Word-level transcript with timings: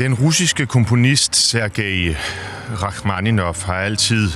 Den 0.00 0.14
russiske 0.14 0.66
komponist 0.66 1.36
Sergej 1.36 2.16
Rachmaninov 2.82 3.56
har 3.64 3.74
altid 3.74 4.30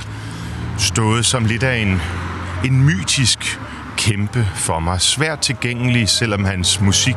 stået 0.77 1.25
som 1.25 1.45
lidt 1.45 1.63
af 1.63 1.77
en, 1.77 2.01
en 2.65 2.85
mytisk 2.85 3.59
kæmpe 3.97 4.47
for 4.55 4.79
mig. 4.79 5.01
Svært 5.01 5.39
tilgængelig, 5.39 6.09
selvom 6.09 6.45
hans 6.45 6.81
musik 6.81 7.15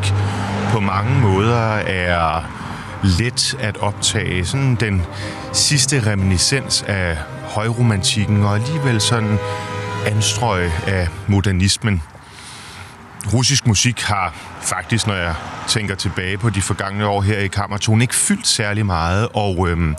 på 0.72 0.80
mange 0.80 1.20
måder 1.20 1.74
er 1.76 2.42
let 3.02 3.56
at 3.60 3.76
optage. 3.76 4.44
Sådan 4.44 4.74
den 4.74 5.02
sidste 5.52 6.10
reminiscens 6.10 6.82
af 6.82 7.16
højromantikken, 7.44 8.42
og 8.42 8.54
alligevel 8.54 9.00
sådan 9.00 9.38
anstrøg 10.06 10.70
af 10.86 11.08
modernismen. 11.26 12.02
Russisk 13.32 13.66
musik 13.66 14.02
har 14.02 14.34
faktisk, 14.60 15.06
når 15.06 15.14
jeg 15.14 15.34
tænker 15.68 15.94
tilbage 15.94 16.38
på 16.38 16.50
de 16.50 16.62
forgangne 16.62 17.06
år 17.06 17.22
her 17.22 17.38
i 17.38 17.46
Kammerton, 17.46 18.02
ikke 18.02 18.14
fyldt 18.14 18.46
særlig 18.46 18.86
meget. 18.86 19.28
Og 19.34 19.68
øhm, 19.68 19.96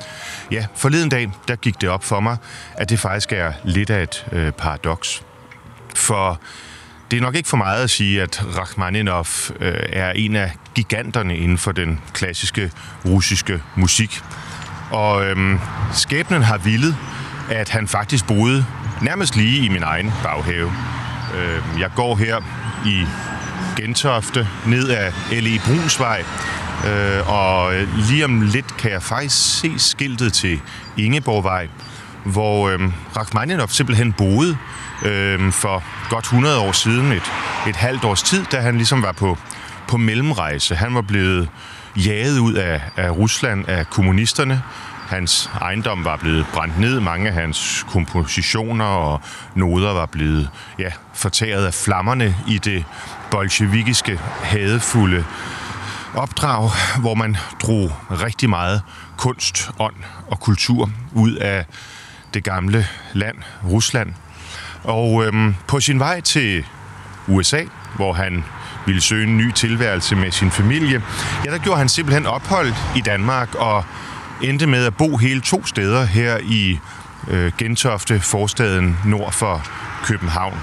ja, 0.52 0.66
forleden 0.75 1.09
dag, 1.09 1.31
der 1.47 1.56
gik 1.56 1.81
det 1.81 1.90
op 1.90 2.03
for 2.03 2.19
mig, 2.19 2.38
at 2.74 2.90
det 2.90 3.00
faktisk 3.00 3.31
er 3.31 3.52
lidt 3.63 3.90
af 3.90 4.03
et 4.03 4.25
øh, 4.31 4.52
paradoks. 4.52 5.24
For 5.96 6.41
det 7.12 7.18
er 7.18 7.22
nok 7.22 7.35
ikke 7.35 7.50
for 7.50 7.57
meget 7.57 7.84
at 7.84 7.90
sige, 7.90 8.22
at 8.22 8.57
Rachmaninoff 8.57 9.51
øh, 9.59 9.74
er 9.90 10.12
en 10.12 10.36
af 10.36 10.51
giganterne 10.75 11.38
inden 11.38 11.57
for 11.57 11.72
den 11.72 12.01
klassiske 12.13 12.72
russiske 13.06 13.62
musik. 13.75 14.22
Og 14.91 15.25
øhm, 15.25 15.59
skæbnen 15.94 16.44
har 16.44 16.57
villet, 16.57 16.96
at 17.50 17.69
han 17.69 17.88
faktisk 17.88 18.28
boede 18.28 18.66
nærmest 19.01 19.36
lige 19.36 19.66
i 19.66 19.69
min 19.69 19.84
egen 19.84 20.12
baghave. 20.24 20.74
Øh, 21.36 21.80
jeg 21.80 21.91
går 21.96 22.16
her 22.16 22.41
i 22.86 23.06
Gentofte, 23.78 24.48
ned 24.66 24.90
ad 24.90 25.12
L.E. 25.32 25.60
Brunsvej, 25.66 26.24
øh, 26.88 27.30
og 27.30 27.74
lige 28.10 28.26
om 28.26 28.42
lidt 28.42 28.78
kan 28.78 28.92
jeg 28.92 29.04
faktisk 29.04 29.60
se 29.60 29.80
skiltet 29.80 30.34
til 30.34 30.62
Ingeborgvej, 30.98 31.68
hvor 32.26 32.70
øh, 32.70 32.80
Rachmaninov 33.18 33.68
simpelthen 33.68 34.14
boede 34.14 34.58
øh, 35.06 35.52
for 35.52 35.84
godt 36.10 36.26
100 36.26 36.60
år 36.60 36.72
siden, 36.72 37.12
et, 37.12 37.32
et 37.68 37.76
halvt 37.76 38.04
års 38.04 38.24
tid, 38.24 38.46
da 38.52 38.60
han 38.60 38.76
ligesom 38.76 39.02
var 39.02 39.12
på, 39.12 39.38
på 39.88 39.98
mellemrejse. 39.98 40.76
Han 40.76 40.96
var 40.96 41.02
blevet 41.02 41.50
jaget 41.96 42.40
ud 42.40 42.54
af, 42.54 42.82
af 42.98 43.12
Rusland 43.12 43.70
af 43.70 43.90
kommunisterne. 43.90 44.62
Hans 45.09 45.50
ejendom 45.62 46.06
var 46.06 46.18
blevet 46.18 46.46
brændt 46.53 46.80
ned. 46.80 47.00
Mange 47.00 47.28
af 47.28 47.34
hans 47.34 47.86
kompositioner 47.90 48.86
og 48.86 49.22
noder 49.56 49.94
var 49.94 50.06
blevet 50.06 50.50
ja, 50.80 50.92
fortæret 51.14 51.66
af 51.66 51.74
flammerne 51.74 52.36
i 52.47 52.58
det 52.58 52.86
bolsjevikiske, 53.31 54.19
hadefulde 54.44 55.24
opdrag, 56.16 56.72
hvor 57.00 57.16
man 57.16 57.38
drog 57.62 57.92
rigtig 58.12 58.50
meget 58.50 58.81
kunst, 59.18 59.72
ånd 59.80 59.96
og 60.28 60.40
kultur 60.40 60.90
ud 61.14 61.34
af 61.34 61.66
det 62.34 62.44
gamle 62.44 62.88
land, 63.14 63.38
Rusland. 63.69 64.14
Og 64.84 65.25
øhm, 65.25 65.56
på 65.68 65.80
sin 65.80 66.00
vej 66.00 66.22
til 66.22 66.66
USA, 67.28 67.64
hvor 67.96 68.14
han 68.14 68.44
ville 68.86 69.02
søge 69.02 69.28
en 69.28 69.38
ny 69.38 69.52
tilværelse 69.52 70.16
med 70.16 70.31
sin 70.31 70.52
familie, 70.52 71.02
ja, 71.46 71.52
der 71.52 71.58
gjorde 71.58 71.78
han 71.78 71.90
simpelthen 71.90 72.25
ophold 72.25 72.74
i 72.96 73.02
Danmark 73.02 73.56
og 73.56 73.84
endte 74.44 74.68
med 74.68 74.86
at 74.86 74.98
bo 74.98 75.18
hele 75.18 75.42
to 75.42 75.66
steder 75.66 76.06
her 76.06 76.38
i 76.38 76.80
øh, 77.28 77.52
Gentofte, 77.58 78.20
forstaden 78.20 78.98
nord 79.06 79.32
for 79.32 79.64
København. 80.04 80.60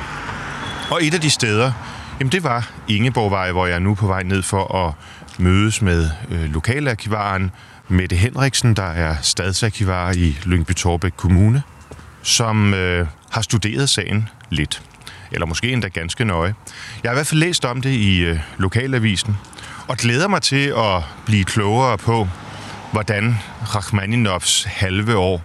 Og 0.90 1.04
et 1.04 1.14
af 1.14 1.20
de 1.20 1.30
steder, 1.30 1.72
jamen 2.20 2.32
det 2.32 2.44
var 2.44 2.70
Ingeborgvej, 2.88 3.52
hvor 3.52 3.66
jeg 3.66 3.74
er 3.74 3.78
nu 3.78 3.94
på 3.94 4.06
vej 4.06 4.22
ned 4.22 4.42
for 4.42 4.86
at 4.86 4.94
mødes 5.38 5.82
med 5.82 6.10
øh, 6.30 6.44
lokalarkivaren 6.44 7.50
Mette 7.88 8.16
Henriksen, 8.16 8.74
der 8.74 8.82
er 8.82 9.16
stadsarkivar 9.22 10.12
i 10.12 10.38
Lyngby 10.44 10.72
Torbæk 10.72 11.12
Kommune, 11.16 11.62
som 12.22 12.74
øh, 12.74 13.06
har 13.30 13.40
studeret 13.40 13.88
sagen 13.88 14.28
lidt. 14.50 14.82
Eller 15.32 15.46
måske 15.46 15.72
endda 15.72 15.88
ganske 15.88 16.24
nøje. 16.24 16.54
Jeg 17.02 17.10
har 17.10 17.14
i 17.14 17.16
hvert 17.16 17.26
fald 17.26 17.40
læst 17.40 17.64
om 17.64 17.82
det 17.82 17.90
i 17.90 18.18
øh, 18.18 18.38
lokalavisen, 18.58 19.36
og 19.88 19.96
glæder 19.96 20.28
mig 20.28 20.42
til 20.42 20.72
at 20.76 21.02
blive 21.26 21.44
klogere 21.44 21.98
på, 21.98 22.28
hvordan 22.92 23.38
Rachmaninovs 23.74 24.64
halve 24.64 25.16
år 25.16 25.42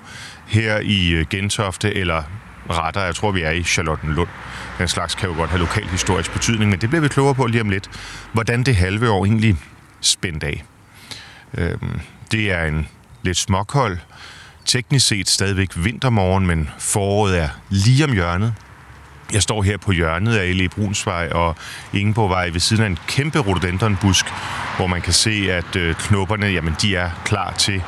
her 0.48 0.80
i 0.80 1.10
øh, 1.10 1.26
Gentofte, 1.30 1.94
eller 1.94 2.24
retter, 2.70 3.02
jeg 3.02 3.16
tror, 3.16 3.32
vi 3.32 3.42
er 3.42 3.52
i 3.52 3.64
Charlottenlund. 3.64 4.30
Den 4.78 4.88
slags 4.88 5.16
kan 5.16 5.30
jo 5.30 5.36
godt 5.36 5.50
have 5.50 5.60
lokal 5.60 5.88
historisk 5.88 6.34
betydning, 6.34 6.72
men 6.72 6.82
det 6.82 6.90
bliver 6.90 7.02
vi 7.02 7.08
klogere 7.08 7.36
på 7.36 7.46
lige 7.46 7.62
om 7.62 7.70
lidt, 7.70 7.90
hvordan 8.34 8.64
det 8.64 8.76
halve 8.76 9.10
år 9.10 9.26
egentlig 9.26 9.58
spændt 10.02 10.44
af. 10.44 10.64
Øhm, 11.58 12.00
det 12.32 12.52
er 12.52 12.66
en 12.66 12.88
lidt 13.24 13.38
småkold, 13.38 13.98
teknisk 14.66 15.08
set 15.08 15.30
stadigvæk 15.30 15.70
vintermorgen, 15.76 16.48
men 16.48 16.70
foråret 16.80 17.40
er 17.40 17.50
lige 17.70 18.04
om 18.04 18.14
hjørnet. 18.14 18.54
Jeg 19.34 19.44
står 19.44 19.64
her 19.64 19.78
på 19.78 19.92
hjørnet 19.92 20.36
af 20.36 20.58
L.E. 20.58 20.70
Brunsvej 20.70 21.30
og 21.32 21.56
Ingeborgvej 21.94 22.50
ved 22.50 22.60
siden 22.60 22.84
af 22.84 22.88
en 22.88 23.00
kæmpe 23.08 23.40
rhododendronbusk, 23.40 24.26
hvor 24.78 24.88
man 24.88 25.02
kan 25.02 25.14
se, 25.14 25.48
at 25.52 25.76
øh, 25.76 25.96
knopperne 25.96 26.46
jamen, 26.46 26.76
de 26.82 26.96
er 26.96 27.10
klar 27.26 27.54
til 27.54 27.84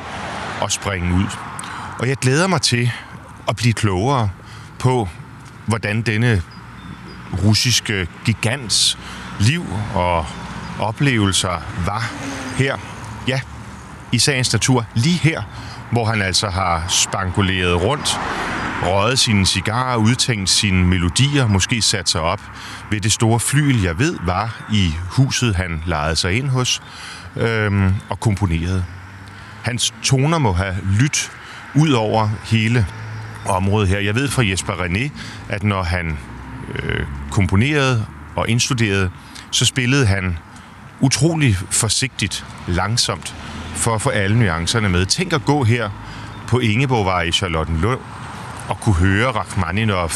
at 0.62 0.72
springe 0.72 1.14
ud. 1.14 1.26
Og 1.98 2.08
jeg 2.08 2.16
glæder 2.16 2.46
mig 2.46 2.62
til 2.62 2.90
at 3.48 3.56
blive 3.56 3.72
klogere 3.72 4.30
på, 4.78 5.08
hvordan 5.66 6.02
denne 6.02 6.42
russiske 7.44 8.08
gigants 8.24 8.98
liv 9.40 9.66
og 9.94 10.26
oplevelser 10.80 11.62
var 11.86 12.12
her, 12.58 12.76
ja, 13.28 13.40
i 14.12 14.18
sagens 14.18 14.52
natur, 14.52 14.86
lige 14.94 15.18
her, 15.18 15.42
hvor 15.92 16.04
han 16.04 16.22
altså 16.22 16.48
har 16.48 16.84
spankuleret 16.88 17.82
rundt, 17.82 18.20
røget 18.84 19.18
sine 19.18 19.46
cigarer, 19.46 19.96
udtænkt 19.96 20.50
sine 20.50 20.86
melodier, 20.86 21.46
måske 21.46 21.82
sat 21.82 22.08
sig 22.08 22.20
op 22.20 22.40
ved 22.90 23.00
det 23.00 23.12
store 23.12 23.40
flyl, 23.40 23.82
jeg 23.82 23.98
ved 23.98 24.16
var 24.22 24.64
i 24.72 24.94
huset, 25.10 25.56
han 25.56 25.82
lejede 25.86 26.16
sig 26.16 26.32
ind 26.32 26.48
hos, 26.48 26.82
øhm, 27.36 27.94
og 28.08 28.20
komponerede. 28.20 28.84
Hans 29.62 29.94
toner 30.02 30.38
må 30.38 30.52
have 30.52 30.76
lyttet 31.00 31.30
ud 31.74 31.90
over 31.90 32.28
hele 32.44 32.86
området 33.46 33.88
her. 33.88 33.98
Jeg 33.98 34.14
ved 34.14 34.28
fra 34.28 34.46
Jesper 34.46 34.72
René, 34.72 35.10
at 35.48 35.62
når 35.62 35.82
han 35.82 36.18
øh, 36.74 37.06
komponerede 37.30 38.06
og 38.36 38.48
indstuderede, 38.48 39.10
så 39.50 39.64
spillede 39.64 40.06
han 40.06 40.38
utrolig 41.00 41.56
forsigtigt, 41.56 42.46
langsomt, 42.66 43.34
for 43.74 43.94
at 43.94 44.02
få 44.02 44.10
alle 44.10 44.38
nuancerne 44.38 44.88
med. 44.88 45.06
Tænk 45.06 45.32
at 45.32 45.44
gå 45.44 45.64
her 45.64 45.90
på 46.48 46.58
Ingeborgvej 46.58 47.22
i 47.22 47.32
Charlottenlund 47.32 48.00
og 48.68 48.80
kunne 48.80 48.94
høre 48.94 49.30
Rachmaninov 49.30 50.10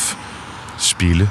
spille. 0.78 1.30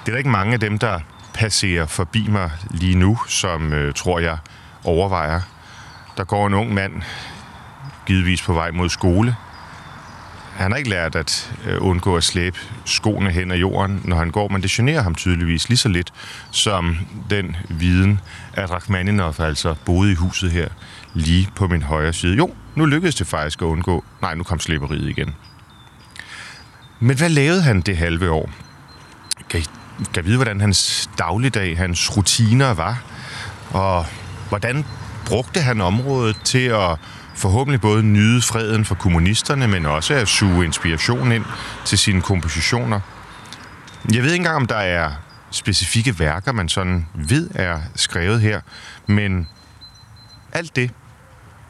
Det 0.00 0.08
er 0.08 0.10
der 0.12 0.18
ikke 0.18 0.30
mange 0.30 0.52
af 0.52 0.60
dem, 0.60 0.78
der 0.78 1.00
passerer 1.34 1.86
forbi 1.86 2.28
mig 2.28 2.50
lige 2.70 2.94
nu, 2.94 3.18
som 3.28 3.72
øh, 3.72 3.94
tror 3.94 4.18
jeg 4.18 4.38
overvejer. 4.84 5.40
Der 6.16 6.24
går 6.24 6.46
en 6.46 6.54
ung 6.54 6.74
mand, 6.74 7.02
givetvis 8.06 8.42
på 8.42 8.52
vej 8.52 8.70
mod 8.70 8.88
skole. 8.88 9.36
Han 10.56 10.70
har 10.70 10.78
ikke 10.78 10.90
lært 10.90 11.16
at 11.16 11.54
øh, 11.66 11.78
undgå 11.80 12.16
at 12.16 12.24
slæbe 12.24 12.58
skoene 12.84 13.30
hen 13.30 13.50
ad 13.50 13.56
jorden, 13.56 14.00
når 14.04 14.16
han 14.16 14.30
går, 14.30 14.48
men 14.48 14.62
det 14.62 14.70
generer 14.70 15.02
ham 15.02 15.14
tydeligvis 15.14 15.68
lige 15.68 15.76
så 15.78 15.88
lidt 15.88 16.12
som 16.50 16.96
den 17.30 17.56
viden, 17.68 18.20
at 18.52 18.70
Rachmaninov 18.70 19.34
altså 19.38 19.74
boede 19.84 20.12
i 20.12 20.14
huset 20.14 20.52
her 20.52 20.68
lige 21.14 21.48
på 21.54 21.68
min 21.68 21.82
højre 21.82 22.12
side. 22.12 22.36
Jo, 22.36 22.54
nu 22.74 22.84
lykkedes 22.84 23.14
det 23.14 23.26
faktisk 23.26 23.62
at 23.62 23.66
undgå. 23.66 24.04
Nej, 24.22 24.34
nu 24.34 24.42
kom 24.42 24.60
slæberiet 24.60 25.08
igen. 25.08 25.34
Men 27.00 27.16
hvad 27.16 27.28
lavede 27.28 27.62
han 27.62 27.80
det 27.80 27.96
halve 27.96 28.30
år? 28.30 28.50
Kan 29.50 29.60
I, 29.60 29.64
kan 30.14 30.24
I 30.24 30.26
vide, 30.26 30.36
hvordan 30.36 30.60
hans 30.60 31.10
dagligdag, 31.18 31.78
hans 31.78 32.16
rutiner 32.16 32.74
var? 32.74 33.02
Og 33.70 34.06
hvordan 34.48 34.84
brugte 35.26 35.60
han 35.60 35.80
området 35.80 36.36
til 36.44 36.66
at 36.66 36.98
forhåbentlig 37.34 37.80
både 37.80 38.02
nyde 38.02 38.42
freden 38.42 38.84
for 38.84 38.94
kommunisterne, 38.94 39.68
men 39.68 39.86
også 39.86 40.14
at 40.14 40.28
suge 40.28 40.64
inspiration 40.64 41.32
ind 41.32 41.44
til 41.84 41.98
sine 41.98 42.22
kompositioner? 42.22 43.00
Jeg 44.12 44.22
ved 44.22 44.32
ikke 44.32 44.42
engang, 44.42 44.56
om 44.56 44.66
der 44.66 44.76
er 44.76 45.10
specifikke 45.50 46.18
værker, 46.18 46.52
man 46.52 46.68
sådan 46.68 47.06
ved 47.14 47.50
er 47.54 47.80
skrevet 47.94 48.40
her, 48.40 48.60
men 49.06 49.48
alt 50.52 50.76
det, 50.76 50.90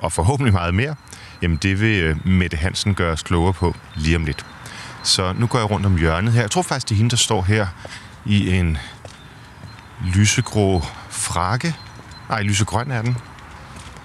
og 0.00 0.12
forhåbentlig 0.12 0.52
meget 0.52 0.74
mere, 0.74 0.94
jamen 1.42 1.56
det 1.56 1.80
vil 1.80 2.02
øh, 2.02 2.26
Mette 2.26 2.56
Hansen 2.56 2.94
gøre 2.94 3.12
os 3.12 3.22
klogere 3.22 3.52
på 3.52 3.74
lige 3.94 4.16
om 4.16 4.24
lidt. 4.24 4.46
Så 5.06 5.32
nu 5.32 5.46
går 5.46 5.58
jeg 5.58 5.70
rundt 5.70 5.86
om 5.86 5.98
hjørnet 5.98 6.32
her. 6.32 6.40
Jeg 6.40 6.50
tror 6.50 6.62
faktisk, 6.62 6.88
det 6.88 6.94
er 6.94 6.96
hende, 6.96 7.10
der 7.10 7.16
står 7.16 7.42
her 7.42 7.66
i 8.24 8.56
en 8.58 8.78
lysegrå 10.14 10.82
frakke. 11.08 11.76
Nej, 12.28 12.42
lysegrøn 12.42 12.90
er 12.90 13.02
den. 13.02 13.16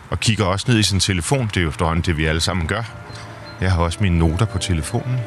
Og 0.09 0.19
kigger 0.19 0.45
også 0.45 0.65
ned 0.71 0.79
i 0.79 0.83
sin 0.83 0.99
telefon. 0.99 1.47
Det 1.47 1.57
er 1.57 1.61
jo 1.61 1.69
efterhånden 1.69 2.05
det, 2.05 2.17
vi 2.17 2.25
alle 2.25 2.41
sammen 2.41 2.67
gør. 2.67 2.83
Jeg 3.61 3.71
har 3.71 3.81
også 3.81 3.97
mine 4.01 4.19
noter 4.19 4.45
på 4.45 4.57
telefonen. 4.57 5.19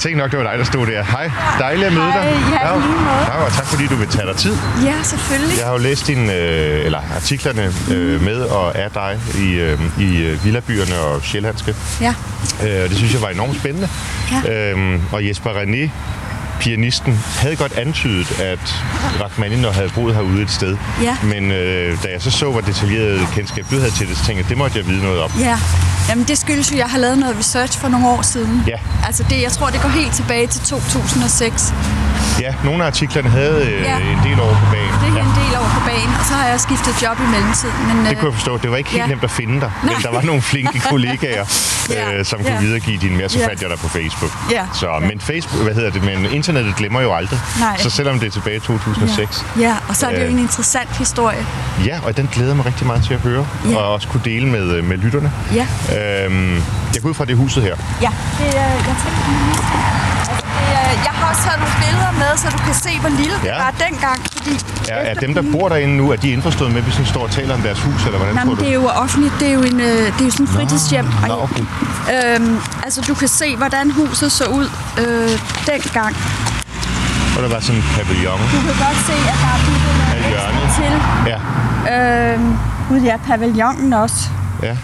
Tænkte 0.00 0.18
nok, 0.18 0.30
det 0.30 0.38
var 0.38 0.50
dig, 0.50 0.58
der 0.58 0.64
stod 0.64 0.86
der. 0.86 1.04
Hej, 1.04 1.30
dejligt 1.58 1.86
at 1.86 1.92
møde 1.92 2.06
dig. 2.06 2.14
Hej, 2.14 2.68
ja, 2.68 2.78
lige 2.78 2.88
måde. 2.88 3.16
Ja, 3.16 3.44
og 3.44 3.52
tak 3.52 3.66
fordi 3.66 3.86
du 3.86 3.96
vil 3.96 4.08
tage 4.08 4.26
dig 4.26 4.36
tid. 4.36 4.56
Ja, 4.84 4.94
selvfølgelig. 5.02 5.58
Jeg 5.58 5.66
har 5.66 5.72
jo 5.72 5.78
læst 5.78 6.06
dine, 6.06 6.34
øh, 6.34 6.84
eller 6.86 7.00
artiklerne 7.16 7.72
øh, 7.90 8.22
med 8.22 8.40
og 8.40 8.78
af 8.78 8.90
dig 8.90 9.18
i, 9.38 9.52
øh, 9.54 9.80
i 9.98 10.22
øh, 10.22 10.44
Villabyerne 10.44 10.98
og 10.98 11.22
Sjællandske. 11.22 11.74
Ja. 12.00 12.14
Øh, 12.66 12.82
og 12.84 12.88
det 12.88 12.96
synes 12.96 13.12
jeg 13.12 13.22
var 13.22 13.28
enormt 13.28 13.56
spændende. 13.56 13.88
Ja. 14.46 14.70
Øhm, 14.70 15.00
og 15.12 15.28
Jesper 15.28 15.50
René, 15.50 15.90
pianisten, 16.60 17.20
havde 17.36 17.56
godt 17.56 17.72
antydet, 17.72 18.40
at 18.40 18.58
Rachmaninoff 19.22 19.76
havde 19.76 19.88
boet 19.94 20.14
herude 20.14 20.42
et 20.42 20.50
sted. 20.50 20.76
Ja. 21.02 21.16
Men 21.22 21.50
øh, 21.50 22.02
da 22.02 22.08
jeg 22.12 22.22
så 22.22 22.30
så, 22.30 22.50
hvor 22.50 22.60
detaljeret 22.60 23.28
kendskab 23.34 23.64
du 23.70 23.78
havde 23.78 23.90
til 23.90 24.08
det, 24.08 24.16
så 24.16 24.24
tænkte 24.24 24.42
jeg, 24.42 24.48
det 24.48 24.58
måtte 24.58 24.78
jeg 24.78 24.86
vide 24.86 25.02
noget 25.02 25.20
om. 25.20 25.30
Ja. 25.40 25.58
Jamen, 26.08 26.24
det 26.24 26.38
skyldes 26.38 26.70
jo, 26.70 26.74
at 26.74 26.78
jeg 26.78 26.86
har 26.86 26.98
lavet 26.98 27.18
noget 27.18 27.36
research 27.38 27.78
for 27.78 27.88
nogle 27.88 28.08
år 28.08 28.22
siden. 28.22 28.62
Ja. 28.66 28.76
Altså, 29.06 29.24
det, 29.30 29.42
jeg 29.42 29.52
tror, 29.52 29.66
det 29.70 29.80
går 29.82 29.88
helt 29.88 30.12
tilbage 30.12 30.46
til 30.46 30.60
2006. 30.60 31.74
Ja, 32.40 32.54
nogle 32.64 32.82
af 32.82 32.86
artiklerne 32.86 33.28
havde 33.30 33.64
øh, 33.66 33.82
Ja. 33.82 33.96
en 33.98 34.18
del 34.30 34.40
over 34.40 34.54
på 34.54 34.66
banen. 34.72 34.89
Og 36.20 36.24
så 36.26 36.34
har 36.34 36.46
jeg 36.48 36.60
skiftet 36.60 37.02
job 37.02 37.16
i 37.20 37.26
mellemtiden. 37.34 37.74
Men, 37.88 37.96
Det 38.06 38.18
kunne 38.18 38.28
jeg 38.30 38.34
forstå. 38.34 38.56
Det 38.58 38.70
var 38.70 38.76
ikke 38.76 38.90
helt 38.90 39.02
Ja. 39.02 39.06
nemt 39.08 39.24
at 39.24 39.30
finde 39.30 39.60
dig, 39.60 39.70
men 39.82 39.90
Nej. 39.92 40.00
der 40.02 40.10
var 40.12 40.22
nogle 40.22 40.42
flinke 40.42 40.80
kollegaer, 40.90 41.44
Ja. 41.90 42.12
øh, 42.18 42.24
som 42.24 42.40
Ja. 42.40 42.48
kunne 42.50 42.60
videregive 42.66 42.98
dine 43.00 43.16
mere. 43.16 43.28
Så 43.28 43.38
Ja. 43.38 43.46
fandt 43.48 43.62
jeg 43.62 43.70
dig 43.70 43.78
på 43.78 43.88
Facebook. 43.88 44.32
Ja. 44.50 44.62
Så, 44.74 44.86
men 45.00 45.20
Facebook, 45.20 45.62
hvad 45.62 45.74
hedder 45.74 45.90
det, 45.90 46.02
men 46.04 46.26
internettet 46.32 46.76
glemmer 46.76 47.00
jo 47.00 47.14
aldrig. 47.14 47.40
Nej. 47.60 47.76
Så 47.78 47.90
selvom 47.90 48.18
det 48.20 48.26
er 48.26 48.30
tilbage 48.30 48.56
i 48.56 48.60
2006. 48.60 49.44
Ja. 49.56 49.60
ja, 49.62 49.74
og 49.88 49.96
så 49.96 50.06
er 50.06 50.10
det 50.10 50.18
jo 50.20 50.24
Øh. 50.26 50.32
en 50.32 50.38
interessant 50.38 50.96
historie. 50.96 51.46
Ja, 51.86 51.98
og 52.04 52.16
den 52.16 52.28
glæder 52.32 52.54
mig 52.54 52.66
rigtig 52.66 52.86
meget 52.86 53.04
til 53.04 53.14
at 53.14 53.20
høre, 53.20 53.46
Ja. 53.70 53.76
og 53.76 53.92
også 53.92 54.08
kunne 54.08 54.22
dele 54.24 54.46
med, 54.48 54.62
øh, 54.76 54.84
med 54.84 54.96
lytterne. 54.96 55.32
Ja. 55.54 55.66
Øhm, 56.24 56.54
jeg 56.94 57.02
går 57.02 57.08
ud 57.08 57.14
fra 57.14 57.24
det 57.24 57.36
huset 57.36 57.62
her. 57.62 57.76
Ja, 58.02 58.10
det, 58.38 58.58
er, 58.58 58.62
jeg 58.62 58.96
tænker 59.02 59.22
lige. 59.28 59.54
Altså, 60.18 60.32
det 60.68 60.76
er, 60.76 60.89
jeg 61.06 61.12
har 61.18 61.24
også 61.30 61.42
taget 61.46 61.58
nogle 61.64 61.76
billeder 61.84 62.12
med, 62.22 62.30
så 62.42 62.46
du 62.56 62.58
kan 62.68 62.74
se, 62.86 62.92
hvor 63.02 63.08
lille 63.20 63.36
det 63.42 63.48
Ja. 63.50 63.56
var 63.64 63.72
dengang. 63.86 64.18
Fordi 64.36 64.52
Er, 64.88 64.94
er 65.10 65.14
dem, 65.14 65.34
der 65.34 65.42
bor 65.54 65.68
derinde 65.68 65.96
nu, 65.96 66.04
er 66.14 66.16
de 66.16 66.28
indforstået 66.36 66.72
med, 66.74 66.82
hvis 66.82 66.98
vi 67.02 67.04
står 67.04 67.22
og 67.28 67.30
taler 67.30 67.54
om 67.54 67.62
deres 67.68 67.80
hus, 67.86 68.00
eller 68.06 68.18
hvordan 68.18 68.34
Nej, 68.34 68.44
tror 68.44 68.50
men 68.50 68.58
du? 68.58 68.64
det 68.64 68.70
er 68.70 68.74
jo 68.82 68.86
offentligt. 69.04 69.34
Det 69.40 69.48
er 69.48 69.52
jo, 69.52 69.62
en, 69.62 69.80
øh, 69.80 69.86
det 70.14 70.20
er 70.20 70.24
jo 70.24 70.30
sådan 70.30 70.46
en 70.46 70.52
fritidshjem. 70.56 71.06
Nå, 71.28 71.34
okay. 71.46 71.64
øhm, 72.14 72.56
altså, 72.84 73.00
du 73.08 73.14
kan 73.14 73.28
se, 73.28 73.56
hvordan 73.56 73.90
huset 73.90 74.32
så 74.32 74.44
ud 74.58 74.66
øh, 75.02 75.30
dengang. 75.66 76.12
Og 77.36 77.42
der 77.42 77.48
var 77.54 77.60
sådan 77.60 77.76
en 77.80 77.86
pavillon. 77.96 78.40
Du 78.54 78.58
kan 78.66 78.76
godt 78.86 78.98
se, 79.08 79.12
at 79.32 79.38
der 79.44 79.50
er 79.56 79.60
bygget 79.66 79.94
noget 80.54 80.70
til. 80.78 80.92
Ja, 81.32 81.38
Øhm, 82.34 82.56
gud 82.88 83.00
ja, 83.00 83.16
pavillonen 83.26 83.92
også. 83.92 84.28
ja. 84.62 84.76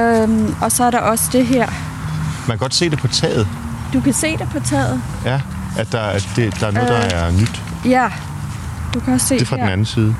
Øhm, 0.00 0.54
og 0.60 0.72
så 0.72 0.84
er 0.84 0.90
der 0.90 0.98
også 0.98 1.24
det 1.32 1.46
her. 1.46 1.66
Man 2.46 2.58
kan 2.58 2.58
godt 2.58 2.74
se 2.74 2.90
det 2.90 2.98
på 2.98 3.08
taget. 3.08 3.48
Du 3.92 4.00
kan 4.00 4.12
se 4.12 4.36
det 4.36 4.48
på 4.52 4.60
taget. 4.60 5.02
Ja, 5.24 5.40
at 5.78 5.92
der, 5.92 6.00
at 6.00 6.28
det, 6.36 6.60
der 6.60 6.66
er 6.66 6.70
noget, 6.70 6.88
der 6.88 6.96
er 6.96 7.30
nyt. 7.30 7.62
Ja, 7.84 8.08
du 8.94 9.00
kan 9.00 9.14
også 9.14 9.26
se 9.26 9.34
Det 9.34 9.42
er 9.42 9.46
fra 9.46 9.56
her. 9.56 9.62
den 9.64 9.72
anden 9.72 9.86
side. 9.86 10.14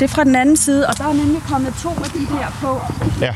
Det 0.00 0.10
er 0.10 0.14
fra 0.14 0.24
den 0.24 0.36
anden 0.36 0.56
side, 0.56 0.86
og 0.86 0.98
der 0.98 1.04
er 1.04 1.12
nemlig 1.12 1.42
kommet 1.48 1.74
to 1.82 1.88
af 1.88 2.10
de 2.10 2.18
her 2.18 2.46
på. 2.60 2.80
Ja, 3.20 3.30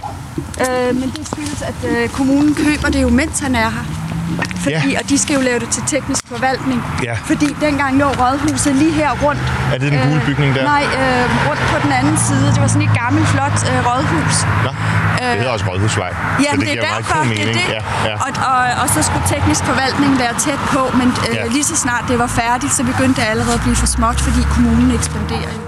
Øh, 0.61 0.95
men 0.95 1.11
det 1.17 1.27
skyldes, 1.33 1.63
at 1.63 1.75
øh, 1.91 2.09
kommunen 2.09 2.55
køber 2.55 2.89
det 2.89 3.03
jo, 3.03 3.09
mens 3.09 3.41
han 3.41 3.55
er 3.55 3.71
her. 3.71 3.85
Fordi, 4.65 4.91
Ja. 4.93 4.99
Og 5.01 5.05
de 5.11 5.17
skal 5.19 5.35
jo 5.39 5.43
lave 5.49 5.59
det 5.65 5.69
til 5.77 5.83
teknisk 5.95 6.23
forvaltning. 6.33 6.79
Ja. 7.09 7.15
Fordi 7.31 7.49
dengang 7.61 7.93
lå 8.03 8.07
rådhuset 8.23 8.75
lige 8.83 8.93
her 8.93 9.11
rundt. 9.25 9.41
Er 9.75 9.79
det 9.79 9.93
den 9.93 10.01
gule 10.09 10.23
bygning 10.27 10.55
der? 10.55 10.65
Nej, 10.75 10.85
øh, 11.01 11.25
rundt 11.49 11.63
på 11.73 11.77
den 11.85 11.93
anden 11.93 12.17
side. 12.27 12.47
Det 12.55 12.61
var 12.65 12.67
sådan 12.75 12.89
et 12.91 12.95
gammelt, 13.03 13.27
flot 13.35 13.57
øh, 13.71 13.79
rådhus. 13.89 14.37
Nå, 14.67 14.71
det 15.19 15.39
hedder 15.41 15.53
også 15.57 15.67
Rådhusvej. 15.71 16.11
Jamen, 16.45 16.61
det, 16.61 16.69
det, 16.69 16.79
er 16.79 16.83
derfor, 16.95 17.23
det 17.25 17.43
er 17.49 17.53
det. 17.53 17.67
Ja, 17.77 17.83
ja. 18.09 18.15
Og, 18.25 18.31
og, 18.53 18.83
og 18.83 18.89
så 18.95 19.03
skulle 19.09 19.25
teknisk 19.35 19.63
forvaltning 19.71 20.19
være 20.19 20.35
tæt 20.47 20.61
på, 20.75 20.83
men 21.01 21.09
øh, 21.29 21.35
Ja. 21.35 21.47
lige 21.57 21.65
så 21.65 21.77
snart 21.77 22.05
det 22.09 22.19
var 22.19 22.27
færdigt, 22.27 22.73
så 22.73 22.83
begyndte 22.85 23.21
det 23.21 23.27
allerede 23.29 23.55
at 23.55 23.61
blive 23.61 23.77
for 23.77 23.87
småt, 23.87 24.21
fordi 24.21 24.41
kommunen 24.55 24.91
ekspanderer 24.99 25.51
jo. 25.57 25.68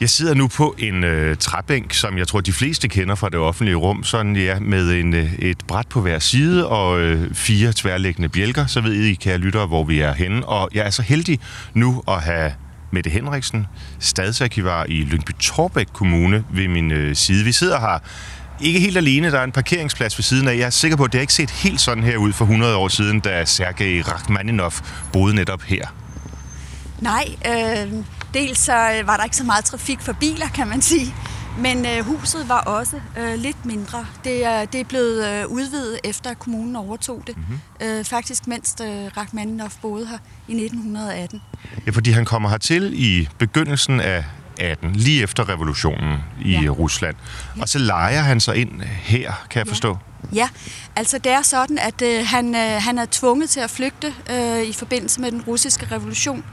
Jeg 0.00 0.10
sidder 0.10 0.34
nu 0.34 0.48
på 0.48 0.74
en 0.78 1.04
øh, 1.04 1.36
træbænk, 1.36 1.94
som 1.94 2.18
jeg 2.18 2.28
tror, 2.28 2.40
de 2.40 2.52
fleste 2.52 2.88
kender 2.88 3.14
fra 3.14 3.28
det 3.28 3.38
offentlige 3.38 3.74
rum. 3.74 4.04
Sådan 4.04 4.36
ja, 4.36 4.58
med 4.60 4.90
en, 4.90 5.14
øh, 5.14 5.34
et 5.34 5.58
bræt 5.68 5.86
på 5.88 6.00
hver 6.00 6.18
side 6.18 6.68
og 6.68 7.00
øh, 7.00 7.34
fire 7.34 7.72
tværliggende 7.76 8.28
bjælker. 8.28 8.66
Så 8.66 8.80
ved 8.80 8.94
I, 8.94 9.14
kære 9.14 9.38
lyttere, 9.38 9.66
hvor 9.66 9.84
vi 9.84 10.00
er 10.00 10.12
henne. 10.12 10.46
Og 10.46 10.70
jeg 10.74 10.86
er 10.86 10.90
så 10.90 11.02
heldig 11.02 11.40
nu 11.74 12.02
at 12.08 12.22
have 12.22 12.52
Mette 12.90 13.10
Henriksen, 13.10 13.66
stadsarkivar 13.98 14.84
i 14.88 15.04
Lyngby 15.04 15.30
Torbæk 15.40 15.86
Kommune 15.92 16.44
ved 16.50 16.68
min 16.68 16.92
øh, 16.92 17.16
side. 17.16 17.44
Vi 17.44 17.52
sidder 17.52 17.80
her 17.80 17.98
ikke 18.60 18.80
helt 18.80 18.96
alene. 18.96 19.30
Der 19.30 19.38
er 19.38 19.44
en 19.44 19.52
parkeringsplads 19.52 20.18
ved 20.18 20.22
siden 20.22 20.48
af. 20.48 20.56
Jeg 20.56 20.66
er 20.66 20.70
sikker 20.70 20.96
på, 20.96 21.04
at 21.04 21.12
det 21.12 21.18
har 21.18 21.22
ikke 21.22 21.32
set 21.32 21.50
helt 21.50 21.80
sådan 21.80 22.04
her 22.04 22.16
ud 22.16 22.32
for 22.32 22.44
100 22.44 22.76
år 22.76 22.88
siden, 22.88 23.20
da 23.20 23.44
Sergej 23.44 24.02
Rachmaninov 24.02 24.72
boede 25.12 25.34
netop 25.34 25.62
her. 25.62 25.86
Nej, 27.00 27.24
øh, 27.46 27.92
dels 28.34 28.58
så 28.58 29.02
var 29.04 29.16
der 29.16 29.24
ikke 29.24 29.36
så 29.36 29.44
meget 29.44 29.64
trafik 29.64 30.00
for 30.00 30.12
biler, 30.12 30.48
kan 30.48 30.68
man 30.68 30.82
sige. 30.82 31.14
Men 31.58 31.86
øh, 31.86 32.04
huset 32.04 32.48
var 32.48 32.60
også 32.60 33.00
øh, 33.18 33.34
lidt 33.38 33.66
mindre. 33.66 34.06
Det 34.24 34.44
er, 34.44 34.64
det 34.64 34.80
er 34.80 34.84
blevet 34.84 35.28
øh, 35.28 35.46
udvidet 35.46 36.00
efter, 36.04 36.30
at 36.30 36.38
kommunen 36.38 36.76
overtog 36.76 37.22
det. 37.26 37.36
Mm-hmm. 37.36 37.58
Øh, 37.82 38.04
faktisk 38.04 38.46
mens 38.46 38.76
øh, 38.82 38.88
Rachmaninov 39.16 39.70
boede 39.82 40.06
her 40.06 40.18
i 40.48 40.64
1918. 40.64 41.42
Ja, 41.86 41.90
fordi 41.90 42.10
han 42.10 42.24
kommer 42.24 42.48
hertil 42.48 42.92
i 42.94 43.28
begyndelsen 43.38 44.00
af 44.00 44.24
18, 44.60 44.92
lige 44.92 45.22
efter 45.22 45.48
revolutionen 45.48 46.18
i 46.44 46.50
ja. 46.50 46.68
Rusland. 46.68 47.16
Ja. 47.56 47.62
Og 47.62 47.68
så 47.68 47.78
leger 47.78 48.20
han 48.20 48.40
sig 48.40 48.56
ind 48.56 48.82
her, 48.82 49.32
kan 49.50 49.58
jeg 49.58 49.66
ja. 49.66 49.72
forstå. 49.72 49.96
Ja, 50.34 50.48
altså 50.96 51.18
det 51.18 51.32
er 51.32 51.42
sådan, 51.42 51.78
at 51.78 52.02
øh, 52.02 52.26
han, 52.26 52.54
øh, 52.54 52.82
han 52.82 52.98
er 52.98 53.06
tvunget 53.10 53.50
til 53.50 53.60
at 53.60 53.70
flygte 53.70 54.14
øh, 54.30 54.62
i 54.62 54.72
forbindelse 54.72 55.20
med 55.20 55.32
den 55.32 55.40
russiske 55.40 55.86
revolution. 55.92 56.44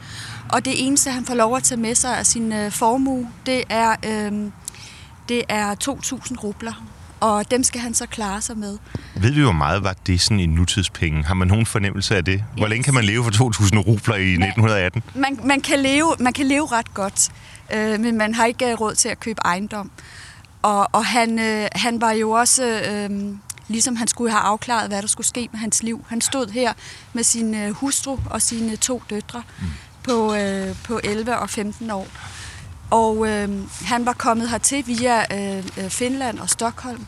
Og 0.50 0.66
det 0.66 0.88
eneste, 0.88 1.12
han 1.12 1.26
får 1.26 1.34
lov 1.34 1.58
at 1.58 1.64
tage 1.64 1.82
med 1.82 1.96
sig 1.96 2.18
af 2.18 2.26
sin 2.26 2.54
øh, 2.54 2.72
formue, 2.72 3.30
det 3.46 3.64
er, 3.70 3.96
øh, 4.06 4.52
det 5.30 5.44
er 5.50 5.76
2.000 5.76 6.44
rubler. 6.44 6.84
Og 7.20 7.52
dem 7.52 7.64
skal 7.64 7.82
han 7.82 7.94
så 7.94 8.06
klare 8.06 8.42
sig 8.42 8.58
med. 8.58 8.78
Ved 9.16 9.32
vi, 9.32 9.42
hvor 9.42 9.52
meget 9.52 9.84
var 9.84 9.96
det 10.08 10.22
sådan 10.22 10.40
i 10.40 10.46
nutidspenge? 10.46 11.24
Har 11.24 11.34
man 11.34 11.48
nogen 11.48 11.66
fornemmelse 11.66 12.16
af 12.16 12.26
det? 12.26 12.44
Hvor 12.54 12.66
yes. 12.66 12.70
længe 12.70 12.84
kan 12.84 12.94
man 12.94 13.04
leve 13.04 13.24
for 13.24 13.32
2.000 13.32 13.78
rubler 13.78 14.16
i 14.16 14.38
man, 14.38 14.48
1918? 14.48 15.04
Man, 15.16 15.40
man, 15.44 15.62
kan 15.62 15.80
leve, 15.80 16.16
man 16.20 16.34
kan 16.34 16.46
leve 16.46 16.68
ret 16.72 16.94
godt, 16.94 17.30
øh, 17.74 18.00
men 18.00 18.18
man 18.18 18.34
har 18.34 18.46
ikke 18.46 18.76
råd 18.76 18.96
til 18.96 19.10
at 19.10 19.20
købe 19.20 19.42
ejendom. 19.46 19.92
Og, 20.62 20.90
og 20.92 21.06
han, 21.06 21.40
øh, 21.40 21.68
han 21.76 22.02
var 22.02 22.12
jo 22.12 22.32
også... 22.32 22.82
Øh, 22.90 23.36
ligesom 23.68 23.96
han 23.96 24.08
skulle 24.08 24.32
have 24.32 24.42
afklaret, 24.42 24.90
hvad 24.90 25.02
der 25.02 25.08
skulle 25.08 25.28
ske 25.28 25.50
med 25.52 25.60
hans 25.60 25.84
liv. 25.84 26.06
Han 26.10 26.22
stod 26.22 26.52
her 26.52 26.74
med 27.14 27.24
sin 27.24 27.56
øh, 27.56 27.72
hustru 27.72 28.18
og 28.30 28.42
sine 28.42 28.76
to 28.76 29.04
døtre 29.10 29.44
mm. 29.60 29.66
På, 30.08 30.36
øh, 30.36 30.76
på 30.84 31.00
11 31.04 31.38
og 31.38 31.50
15 31.50 31.92
år. 31.92 32.08
Og 32.92 33.28
øh, 33.28 33.50
han 33.86 34.06
var 34.06 34.14
kommet 34.14 34.50
hertil 34.50 34.84
via 34.88 35.38
øh, 35.38 35.90
Finland 35.90 36.40
og 36.40 36.50
Stockholm. 36.50 37.06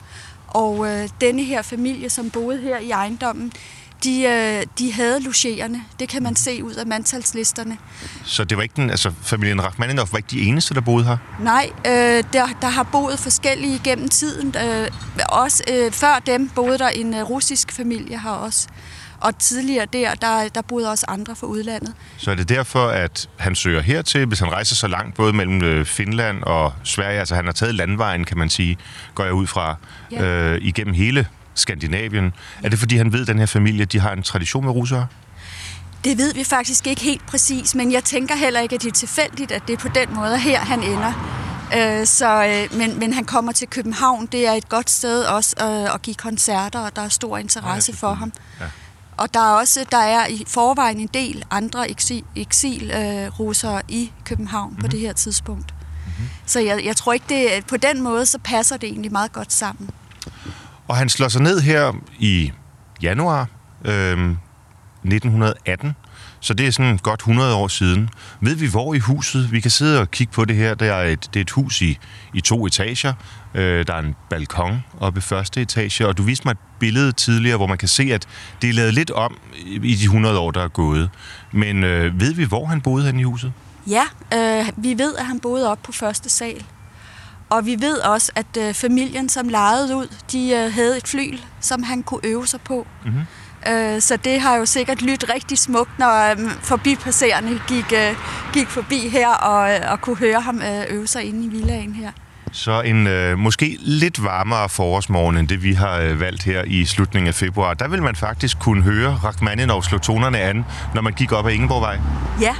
Og 0.47 0.87
øh, 0.87 1.09
denne 1.21 1.43
her 1.43 1.61
familie, 1.61 2.09
som 2.09 2.29
boede 2.29 2.57
her 2.57 2.79
i 2.79 2.91
ejendommen, 2.91 3.53
de, 4.03 4.23
øh, 4.23 4.65
de 4.79 4.93
havde 4.93 5.19
logerende. 5.19 5.81
Det 5.99 6.09
kan 6.09 6.23
man 6.23 6.35
se 6.35 6.63
ud 6.63 6.73
af 6.73 6.87
mandtalslisterne. 6.87 7.77
Så 8.23 8.43
det 8.43 8.57
var 8.57 8.63
ikke 8.63 8.75
den, 8.75 8.89
altså 8.89 9.11
familien 9.21 9.63
Rachmaninov 9.63 10.07
var 10.11 10.17
ikke 10.17 10.27
de 10.31 10.41
eneste, 10.41 10.73
der 10.73 10.81
boede 10.81 11.05
her? 11.05 11.17
Nej, 11.39 11.69
øh, 11.85 12.23
der, 12.33 12.47
der 12.61 12.69
har 12.69 12.83
boet 12.83 13.19
forskellige 13.19 13.81
gennem 13.83 14.09
tiden. 14.09 14.55
Øh, 14.65 14.87
også 15.29 15.63
øh, 15.73 15.91
før 15.91 16.19
dem 16.25 16.49
boede 16.49 16.77
der 16.77 16.89
en 16.89 17.13
øh, 17.13 17.29
russisk 17.29 17.71
familie 17.71 18.19
her 18.19 18.29
også. 18.29 18.67
Og 19.21 19.37
tidligere 19.37 19.85
der, 19.93 20.13
der, 20.13 20.49
der 20.49 20.61
boede 20.61 20.91
også 20.91 21.05
andre 21.07 21.35
fra 21.35 21.47
udlandet. 21.47 21.93
Så 22.17 22.31
er 22.31 22.35
det 22.35 22.49
derfor, 22.49 22.87
at 22.87 23.29
han 23.37 23.55
søger 23.55 23.81
hertil, 23.81 24.25
hvis 24.25 24.39
han 24.39 24.51
rejser 24.51 24.75
så 24.75 24.87
langt, 24.87 25.15
både 25.15 25.33
mellem 25.33 25.85
Finland 25.85 26.43
og 26.43 26.73
Sverige, 26.83 27.19
altså 27.19 27.35
han 27.35 27.45
har 27.45 27.51
taget 27.51 27.75
landvejen, 27.75 28.25
kan 28.25 28.37
man 28.37 28.49
sige, 28.49 28.77
går 29.15 29.23
jeg 29.23 29.33
ud 29.33 29.47
fra, 29.47 29.75
ja. 30.11 30.23
øh, 30.23 30.57
igennem 30.61 30.93
hele 30.93 31.27
Skandinavien. 31.53 32.25
Ja. 32.25 32.65
Er 32.65 32.69
det 32.69 32.79
fordi, 32.79 32.97
han 32.97 33.13
ved, 33.13 33.21
at 33.21 33.27
den 33.27 33.39
her 33.39 33.45
familie 33.45 33.85
de 33.85 33.99
har 33.99 34.11
en 34.11 34.23
tradition 34.23 34.65
med 34.65 34.73
russere? 34.73 35.07
Det 36.03 36.17
ved 36.17 36.33
vi 36.33 36.43
faktisk 36.43 36.87
ikke 36.87 37.01
helt 37.01 37.25
præcis, 37.25 37.75
men 37.75 37.91
jeg 37.91 38.03
tænker 38.03 38.35
heller 38.35 38.59
ikke, 38.59 38.75
at 38.75 38.81
det 38.81 38.87
er 38.87 38.93
tilfældigt, 38.93 39.51
at 39.51 39.61
det 39.67 39.73
er 39.73 39.77
på 39.77 39.87
den 39.87 40.15
måde 40.15 40.37
her, 40.37 40.59
han 40.59 40.83
ender. 40.83 41.13
Øh, 41.77 42.05
så, 42.05 42.45
øh, 42.45 42.77
men, 42.77 42.99
men 42.99 43.13
han 43.13 43.25
kommer 43.25 43.51
til 43.51 43.67
København. 43.67 44.25
Det 44.25 44.47
er 44.47 44.51
et 44.51 44.69
godt 44.69 44.89
sted 44.89 45.23
også 45.23 45.55
øh, 45.61 45.93
at 45.93 46.01
give 46.01 46.15
koncerter, 46.15 46.79
og 46.79 46.95
der 46.95 47.01
er 47.01 47.09
stor 47.09 47.37
interesse 47.37 47.97
for 47.97 48.13
ham. 48.13 48.33
Ja. 48.59 48.65
Og 49.19 49.33
der 49.33 49.39
er 49.39 49.53
også 49.53 49.85
der 49.91 49.97
er 49.97 50.27
i 50.27 50.43
forvejen 50.47 50.99
en 50.99 51.09
del 51.13 51.45
andre 51.51 51.91
eksil, 51.91 52.23
eksil 52.35 52.91
øh, 52.91 53.31
i 53.89 54.11
København 54.25 54.69
mm-hmm. 54.69 54.81
på 54.81 54.87
det 54.87 54.99
her 54.99 55.13
tidspunkt. 55.13 55.73
Mm-hmm. 55.73 56.29
Så 56.45 56.59
jeg, 56.59 56.85
jeg 56.85 56.95
tror 56.95 57.13
ikke, 57.13 57.25
det 57.29 57.65
på 57.65 57.77
den 57.77 58.01
måde, 58.01 58.25
så 58.25 58.39
passer 58.43 58.77
det 58.77 58.89
egentlig 58.89 59.11
meget 59.11 59.31
godt 59.31 59.53
sammen. 59.53 59.89
Og 60.87 60.97
han 60.97 61.09
slår 61.09 61.27
sig 61.27 61.41
ned 61.41 61.59
her 61.59 61.93
i 62.19 62.51
januar 63.01 63.47
øh, 63.85 64.35
1918, 65.03 65.95
så 66.39 66.53
det 66.53 66.67
er 66.67 66.71
sådan 66.71 66.97
godt 66.97 67.19
100 67.19 67.55
år 67.55 67.67
siden. 67.67 68.09
Ved 68.41 68.55
vi, 68.55 68.67
hvor 68.67 68.93
i 68.93 68.99
huset? 68.99 69.51
Vi 69.51 69.59
kan 69.59 69.71
sidde 69.71 70.01
og 70.01 70.11
kigge 70.11 70.33
på 70.33 70.45
det 70.45 70.55
her. 70.55 70.73
Det 70.73 70.87
er 70.87 70.95
et, 70.95 71.29
det 71.33 71.39
er 71.39 71.41
et 71.41 71.49
hus 71.49 71.81
i, 71.81 71.97
i 72.33 72.41
to 72.41 72.65
etager. 72.65 73.13
Øh, 73.53 73.87
der 73.87 73.93
er 73.93 73.99
en 73.99 74.15
balkon 74.29 74.83
oppe 74.99 75.17
i 75.17 75.21
første 75.21 75.61
etage, 75.61 76.07
og 76.07 76.17
du 76.17 76.23
viste 76.23 76.47
mig 76.47 76.51
et 76.51 76.57
billede 76.79 77.11
tidligere, 77.11 77.57
hvor 77.57 77.67
man 77.67 77.77
kan 77.77 77.87
se, 77.87 78.03
at 78.03 78.27
det 78.61 78.69
er 78.69 78.73
lavet 78.73 78.93
lidt 78.93 79.11
om 79.11 79.37
i 79.65 79.95
de 79.95 80.03
100 80.03 80.39
år, 80.39 80.51
der 80.51 80.63
er 80.63 80.67
gået. 80.67 81.09
Men 81.51 81.83
øh, 81.83 82.21
ved 82.21 82.33
vi, 82.33 82.43
hvor 82.43 82.65
han 82.65 82.81
boede 82.81 83.05
hen 83.05 83.19
i 83.19 83.23
huset? 83.23 83.53
Ja, 83.87 84.03
øh, 84.33 84.67
vi 84.77 84.97
ved, 84.97 85.15
at 85.15 85.25
han 85.25 85.39
boede 85.39 85.71
op 85.71 85.79
på 85.83 85.91
første 85.91 86.29
sal. 86.29 86.65
Og 87.49 87.65
vi 87.65 87.75
ved 87.79 87.97
også, 87.97 88.31
at 88.35 88.57
øh, 88.57 88.73
familien, 88.73 89.29
som 89.29 89.49
lejede 89.49 89.95
ud, 89.95 90.07
de 90.31 90.49
øh, 90.49 90.73
havde 90.73 90.97
et 90.97 91.07
flyl, 91.07 91.39
som 91.59 91.83
han 91.83 92.03
kunne 92.03 92.21
øve 92.23 92.47
sig 92.47 92.61
på. 92.61 92.87
Mm-hmm. 93.05 93.21
Øh, 93.67 94.01
så 94.01 94.17
det 94.23 94.41
har 94.41 94.55
jo 94.55 94.65
sikkert 94.65 95.01
lyttet 95.01 95.29
rigtig 95.33 95.57
smukt, 95.57 95.99
når 95.99 96.31
øh, 96.31 96.51
forbipasserende 96.61 97.61
gik, 97.67 97.93
øh, 97.93 98.15
gik 98.53 98.67
forbi 98.67 99.09
her 99.09 99.29
og, 99.29 99.71
øh, 99.71 99.91
og 99.91 100.01
kunne 100.01 100.17
høre 100.17 100.41
ham 100.41 100.61
øh, 100.61 100.83
øve 100.89 101.07
sig 101.07 101.23
inde 101.23 101.45
i 101.45 101.49
villaen 101.49 101.93
her. 101.93 102.11
Så 102.51 102.81
en 102.81 103.07
øh, 103.07 103.37
måske 103.37 103.77
lidt 103.79 104.23
varmere 104.23 104.69
forårsmorgen 104.69 105.37
end 105.37 105.47
det, 105.47 105.63
vi 105.63 105.73
har 105.73 105.99
øh, 105.99 106.19
valgt 106.19 106.43
her 106.43 106.63
i 106.67 106.85
slutningen 106.85 107.27
af 107.27 107.35
februar. 107.35 107.73
Der 107.73 107.87
vil 107.87 108.03
man 108.03 108.15
faktisk 108.15 108.59
kunne 108.59 108.83
høre 108.83 109.19
Rachmaninov 109.23 109.83
slå 109.83 109.97
tonerne 109.97 110.39
an, 110.39 110.65
når 110.95 111.01
man 111.01 111.13
gik 111.13 111.31
op 111.31 111.47
ad 111.47 111.51
Ingeborgvej. 111.51 111.99
Ja, 112.41 112.55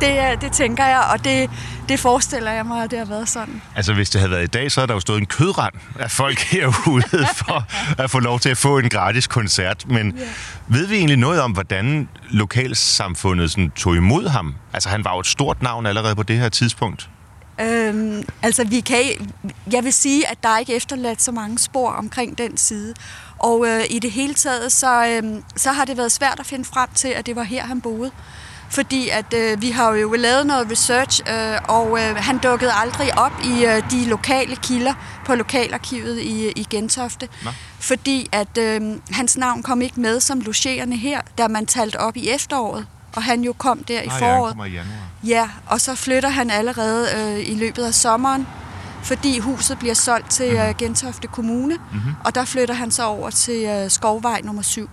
det, 0.00 0.40
det 0.40 0.52
tænker 0.52 0.86
jeg, 0.86 1.00
og 1.12 1.24
det, 1.24 1.50
det 1.88 2.00
forestiller 2.00 2.50
jeg 2.50 2.66
mig, 2.66 2.84
at 2.84 2.90
det 2.90 2.98
har 2.98 3.06
været 3.06 3.28
sådan. 3.28 3.62
Altså, 3.76 3.94
hvis 3.94 4.10
det 4.10 4.20
havde 4.20 4.30
været 4.30 4.44
i 4.44 4.46
dag, 4.46 4.72
så 4.72 4.80
havde 4.80 4.88
der 4.88 4.94
jo 4.94 5.00
stået 5.00 5.18
en 5.18 5.26
kødrand 5.26 5.74
af 5.98 6.10
folk 6.10 6.38
herude 6.52 7.26
for 7.34 7.64
at 8.02 8.10
få 8.10 8.18
lov 8.18 8.40
til 8.40 8.48
at 8.48 8.56
få 8.56 8.78
en 8.78 8.88
gratis 8.88 9.26
koncert. 9.26 9.88
Men 9.88 10.06
yeah. 10.06 10.28
ved 10.68 10.86
vi 10.86 10.96
egentlig 10.96 11.16
noget 11.16 11.40
om, 11.40 11.52
hvordan 11.52 12.08
lokalsamfundet 12.30 13.50
sådan, 13.50 13.70
tog 13.70 13.96
imod 13.96 14.28
ham? 14.28 14.54
Altså, 14.72 14.88
han 14.88 15.04
var 15.04 15.14
jo 15.14 15.20
et 15.20 15.26
stort 15.26 15.62
navn 15.62 15.86
allerede 15.86 16.14
på 16.14 16.22
det 16.22 16.38
her 16.38 16.48
tidspunkt. 16.48 17.08
Øhm, 17.60 18.24
altså, 18.42 18.64
vi 18.64 18.80
kan, 18.80 18.98
jeg 19.72 19.84
vil 19.84 19.92
sige, 19.92 20.30
at 20.30 20.38
der 20.42 20.48
er 20.48 20.58
ikke 20.58 20.74
efterladt 20.74 21.22
så 21.22 21.32
mange 21.32 21.58
spor 21.58 21.90
omkring 21.90 22.38
den 22.38 22.56
side. 22.56 22.94
Og 23.38 23.66
øh, 23.66 23.80
i 23.90 23.98
det 23.98 24.10
hele 24.10 24.34
taget, 24.34 24.72
så, 24.72 25.06
øh, 25.06 25.42
så 25.56 25.72
har 25.72 25.84
det 25.84 25.96
været 25.96 26.12
svært 26.12 26.40
at 26.40 26.46
finde 26.46 26.64
frem 26.64 26.88
til, 26.94 27.08
at 27.08 27.26
det 27.26 27.36
var 27.36 27.42
her, 27.42 27.66
han 27.66 27.80
boede 27.80 28.10
fordi 28.70 29.08
at 29.08 29.34
øh, 29.34 29.60
vi 29.60 29.70
har 29.70 29.94
jo 29.94 30.14
lavet 30.14 30.46
noget 30.46 30.70
research, 30.70 31.20
øh, 31.30 31.58
og 31.68 31.98
øh, 32.00 32.16
han 32.16 32.38
dukkede 32.38 32.72
aldrig 32.72 33.18
op 33.18 33.32
i 33.44 33.64
øh, 33.64 33.90
de 33.90 34.04
lokale 34.04 34.56
kilder 34.56 34.94
på 35.26 35.34
lokalarkivet 35.34 36.18
i, 36.20 36.52
i 36.56 36.66
Gentofte, 36.70 37.28
Nå. 37.44 37.50
fordi 37.80 38.28
at 38.32 38.58
øh, 38.58 38.80
hans 39.10 39.36
navn 39.36 39.62
kom 39.62 39.82
ikke 39.82 40.00
med 40.00 40.20
som 40.20 40.40
logerende 40.40 40.96
her, 40.96 41.20
da 41.38 41.48
man 41.48 41.66
talte 41.66 42.00
op 42.00 42.16
i 42.16 42.28
efteråret, 42.28 42.86
og 43.16 43.22
han 43.22 43.42
jo 43.42 43.52
kom 43.52 43.84
der 43.84 44.02
i 44.02 44.08
foråret. 44.18 44.56
Ja, 44.58 44.64
i 44.64 44.68
januar. 44.68 45.08
Ja, 45.24 45.48
og 45.66 45.80
så 45.80 45.94
flytter 45.94 46.28
han 46.28 46.50
allerede 46.50 47.06
øh, 47.16 47.48
i 47.48 47.54
løbet 47.54 47.84
af 47.84 47.94
sommeren, 47.94 48.46
fordi 49.02 49.38
huset 49.38 49.78
bliver 49.78 49.94
solgt 49.94 50.30
til 50.30 50.52
øh, 50.54 50.74
Gentofte 50.78 51.26
Kommune, 51.26 51.74
mm-hmm. 51.74 52.14
og 52.24 52.34
der 52.34 52.44
flytter 52.44 52.74
han 52.74 52.90
så 52.90 53.04
over 53.04 53.30
til 53.30 53.64
øh, 53.64 53.90
Skovvej 53.90 54.40
nummer 54.44 54.62
7. 54.62 54.90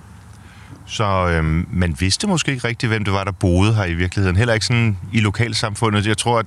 Så 0.86 1.04
øhm, 1.04 1.68
man 1.72 1.96
vidste 2.00 2.28
måske 2.28 2.52
ikke 2.52 2.68
rigtigt, 2.68 2.90
hvem 2.90 3.04
det 3.04 3.14
var, 3.14 3.24
der 3.24 3.32
boede 3.32 3.76
her 3.76 3.86
i 3.86 3.94
virkeligheden. 3.94 4.38
Heller 4.38 4.54
ikke 4.54 4.66
sådan 4.66 4.98
i 5.14 5.20
lokalsamfundet. 5.20 6.08
Jeg 6.08 6.18
tror, 6.18 6.40
at 6.40 6.46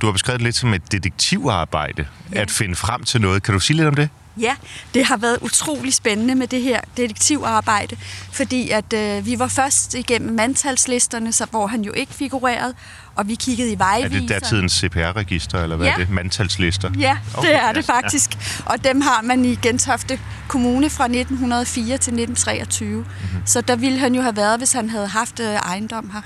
du 0.00 0.06
har 0.06 0.12
beskrevet 0.12 0.40
det 0.40 0.44
lidt 0.44 0.56
som 0.56 0.74
et 0.74 0.92
detektivarbejde, 0.92 2.06
ja. 2.32 2.40
at 2.40 2.50
finde 2.50 2.74
frem 2.74 3.04
til 3.04 3.20
noget. 3.20 3.42
Kan 3.42 3.54
du 3.54 3.60
sige 3.60 3.76
lidt 3.76 3.88
om 3.88 3.94
det? 3.94 4.08
Ja, 4.40 4.54
det 4.94 5.04
har 5.04 5.16
været 5.16 5.38
utrolig 5.40 5.94
spændende 5.94 6.34
med 6.34 6.46
det 6.46 6.62
her 6.62 6.80
detektivarbejde, 6.96 7.96
fordi 8.32 8.70
at 8.70 8.92
øh, 8.92 9.26
vi 9.26 9.38
var 9.38 9.48
først 9.48 9.94
igennem 9.94 10.34
mandtalslisterne, 10.34 11.32
så, 11.32 11.46
hvor 11.50 11.66
han 11.66 11.82
jo 11.82 11.92
ikke 11.92 12.14
figurerede, 12.14 12.74
og 13.14 13.28
vi 13.28 13.34
kiggede 13.34 13.72
i 13.72 13.78
vejviser. 13.78 14.16
Er 14.16 14.20
det 14.20 14.28
datidens 14.28 14.72
CPR-register, 14.72 15.62
eller 15.62 15.76
hvad 15.76 15.86
ja. 15.86 15.92
er 15.92 15.96
det? 15.96 16.10
Mandtalslister? 16.10 16.90
Ja, 16.98 17.16
okay, 17.34 17.48
det 17.48 17.56
er 17.56 17.72
det 17.72 17.84
faktisk. 17.84 18.34
Ja. 18.34 18.72
Og 18.72 18.84
dem 18.84 19.00
har 19.00 19.22
man 19.22 19.44
i 19.44 19.54
Gentofte 19.54 20.20
Kommune 20.48 20.90
fra 20.90 21.04
1904 21.04 21.84
til 21.84 21.94
1923. 21.94 22.96
Mm-hmm. 22.96 23.42
Så 23.46 23.60
der 23.60 23.76
ville 23.76 23.98
han 23.98 24.14
jo 24.14 24.22
have 24.22 24.36
været, 24.36 24.58
hvis 24.58 24.72
han 24.72 24.90
havde 24.90 25.08
haft 25.08 25.40
øh, 25.40 25.46
ejendom 25.46 26.10
her. 26.10 26.20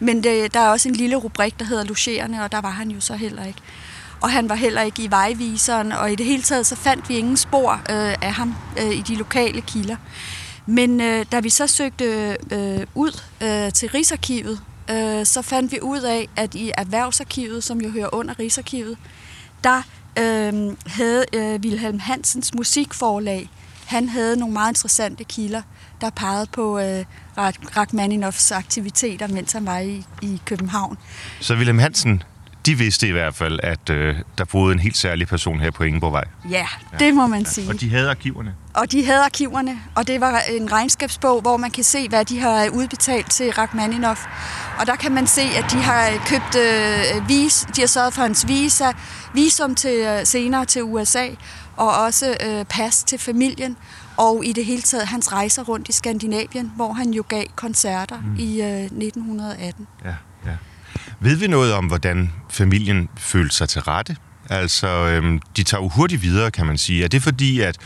Men 0.00 0.24
det, 0.24 0.54
der 0.54 0.60
er 0.60 0.68
også 0.68 0.88
en 0.88 0.94
lille 0.94 1.16
rubrik, 1.16 1.58
der 1.58 1.64
hedder 1.64 1.84
Logerende, 1.84 2.42
og 2.42 2.52
der 2.52 2.60
var 2.60 2.70
han 2.70 2.90
jo 2.90 3.00
så 3.00 3.14
heller 3.14 3.44
ikke. 3.44 3.60
og 4.20 4.30
han 4.30 4.48
var 4.48 4.54
heller 4.54 4.82
ikke 4.82 5.02
i 5.02 5.10
vejviseren, 5.10 5.92
og 5.92 6.12
i 6.12 6.14
det 6.14 6.26
hele 6.26 6.42
taget 6.42 6.66
så 6.66 6.76
fandt 6.76 7.08
vi 7.08 7.16
ingen 7.18 7.36
spor 7.36 7.72
øh, 7.72 8.14
af 8.22 8.32
ham 8.32 8.54
øh, 8.82 8.90
i 8.90 9.00
de 9.00 9.14
lokale 9.14 9.60
kilder. 9.60 9.96
Men 10.66 11.00
øh, 11.00 11.26
da 11.32 11.40
vi 11.40 11.50
så 11.50 11.66
søgte 11.66 12.36
øh, 12.50 12.86
ud 12.94 13.20
øh, 13.42 13.72
til 13.72 13.88
Rigsarkivet, 13.88 14.60
øh, 14.90 15.26
så 15.26 15.42
fandt 15.42 15.72
vi 15.72 15.80
ud 15.82 16.00
af, 16.00 16.28
at 16.36 16.54
i 16.54 16.72
Erhvervsarkivet, 16.78 17.64
som 17.64 17.80
jo 17.80 17.90
hører 17.90 18.14
under 18.14 18.38
Rigsarkivet, 18.38 18.98
der 19.64 19.82
øh, 20.18 20.76
havde 20.86 21.24
øh, 21.32 21.60
Wilhelm 21.60 21.98
Hansens 21.98 22.54
musikforlag, 22.54 23.50
han 23.86 24.08
havde 24.08 24.36
nogle 24.36 24.52
meget 24.52 24.70
interessante 24.70 25.24
kilder, 25.24 25.62
der 26.00 26.10
pegede 26.10 26.46
på 26.52 26.78
øh, 26.78 27.04
Rachmaninoffs 27.76 28.52
aktiviteter, 28.52 29.26
mens 29.26 29.52
han 29.52 29.66
var 29.66 29.78
i, 29.78 30.04
i 30.22 30.40
København. 30.44 30.98
Så 31.40 31.54
Wilhelm 31.54 31.78
Hansen 31.78 32.22
de 32.66 32.78
vidste 32.78 33.08
i 33.08 33.10
hvert 33.10 33.34
fald, 33.34 33.60
at 33.62 33.90
øh, 33.90 34.16
der 34.38 34.44
boede 34.44 34.72
en 34.72 34.78
helt 34.78 34.96
særlig 34.96 35.28
person 35.28 35.60
her 35.60 35.70
på 35.70 35.84
Ingeborgvej. 35.84 36.24
Ja, 36.50 36.66
det 36.98 37.14
må 37.14 37.26
man 37.26 37.42
ja. 37.42 37.48
sige. 37.48 37.68
Og 37.68 37.80
de 37.80 37.90
havde 37.90 38.10
arkiverne? 38.10 38.54
Og 38.74 38.92
de 38.92 39.04
havde 39.04 39.24
arkiverne, 39.24 39.78
og 39.94 40.06
det 40.06 40.20
var 40.20 40.40
en 40.50 40.72
regnskabsbog, 40.72 41.40
hvor 41.40 41.56
man 41.56 41.70
kan 41.70 41.84
se, 41.84 42.08
hvad 42.08 42.24
de 42.24 42.40
har 42.40 42.68
udbetalt 42.68 43.30
til 43.30 43.52
Rachmaninoff. 43.52 44.26
Og 44.78 44.86
der 44.86 44.96
kan 44.96 45.12
man 45.12 45.26
se, 45.26 45.42
at 45.42 45.64
de 45.72 45.76
har 45.76 46.10
købt 46.26 46.56
øh, 46.56 47.28
vis, 47.28 47.66
de 47.76 47.80
har 47.80 47.88
sørget 47.88 48.14
for 48.14 48.22
hans 48.22 48.48
visa, 48.48 48.92
visum 49.34 49.74
til 49.74 49.94
øh, 49.94 50.26
senere 50.26 50.64
til 50.64 50.82
USA, 50.82 51.26
og 51.76 51.96
også 51.96 52.36
øh, 52.46 52.64
pas 52.64 53.04
til 53.04 53.18
familien, 53.18 53.76
og 54.16 54.44
i 54.44 54.52
det 54.52 54.64
hele 54.64 54.82
taget 54.82 55.06
hans 55.06 55.32
rejser 55.32 55.62
rundt 55.62 55.88
i 55.88 55.92
Skandinavien, 55.92 56.72
hvor 56.76 56.92
han 56.92 57.10
jo 57.10 57.24
gav 57.28 57.44
koncerter 57.56 58.20
mm. 58.20 58.36
i 58.38 58.62
øh, 58.62 58.82
1918. 58.82 59.86
Ja, 60.04 60.14
ja. 60.46 60.56
Ved 61.20 61.36
vi 61.36 61.46
noget 61.46 61.72
om, 61.72 61.86
hvordan 61.86 62.32
familien 62.50 63.08
følte 63.18 63.56
sig 63.56 63.68
til 63.68 63.80
rette? 63.80 64.16
Altså, 64.50 64.88
øhm, 64.88 65.40
de 65.56 65.62
tager 65.62 65.82
jo 65.82 65.88
hurtigt 65.88 66.22
videre, 66.22 66.50
kan 66.50 66.66
man 66.66 66.78
sige. 66.78 67.04
Er 67.04 67.08
det 67.08 67.22
fordi, 67.22 67.60
at, 67.60 67.76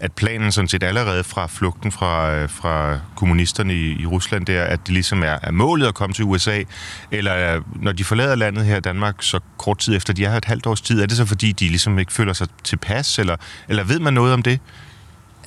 at 0.00 0.12
planen 0.12 0.52
sådan 0.52 0.68
set 0.68 0.82
allerede 0.82 1.24
fra 1.24 1.46
flugten 1.46 1.92
fra, 1.92 2.34
øh, 2.34 2.50
fra 2.50 2.98
kommunisterne 3.16 3.74
i, 3.74 4.00
i 4.00 4.06
Rusland 4.06 4.46
der, 4.46 4.64
at 4.64 4.80
det 4.86 4.94
ligesom 4.94 5.22
er, 5.22 5.38
er 5.42 5.50
målet 5.50 5.86
at 5.86 5.94
komme 5.94 6.14
til 6.14 6.24
USA? 6.24 6.62
Eller 7.10 7.62
når 7.82 7.92
de 7.92 8.04
forlader 8.04 8.34
landet 8.34 8.64
her 8.64 8.76
i 8.76 8.80
Danmark 8.80 9.16
så 9.20 9.40
kort 9.58 9.78
tid 9.78 9.96
efter, 9.96 10.12
de 10.12 10.24
er 10.24 10.30
her 10.30 10.36
et 10.36 10.44
halvt 10.44 10.66
års 10.66 10.80
tid, 10.80 11.02
er 11.02 11.06
det 11.06 11.16
så 11.16 11.26
fordi, 11.26 11.52
de 11.52 11.68
ligesom 11.68 11.98
ikke 11.98 12.12
føler 12.12 12.32
sig 12.32 12.48
tilpas? 12.64 13.18
Eller, 13.18 13.36
eller 13.68 13.84
ved 13.84 13.98
man 13.98 14.14
noget 14.14 14.32
om 14.32 14.42
det? 14.42 14.60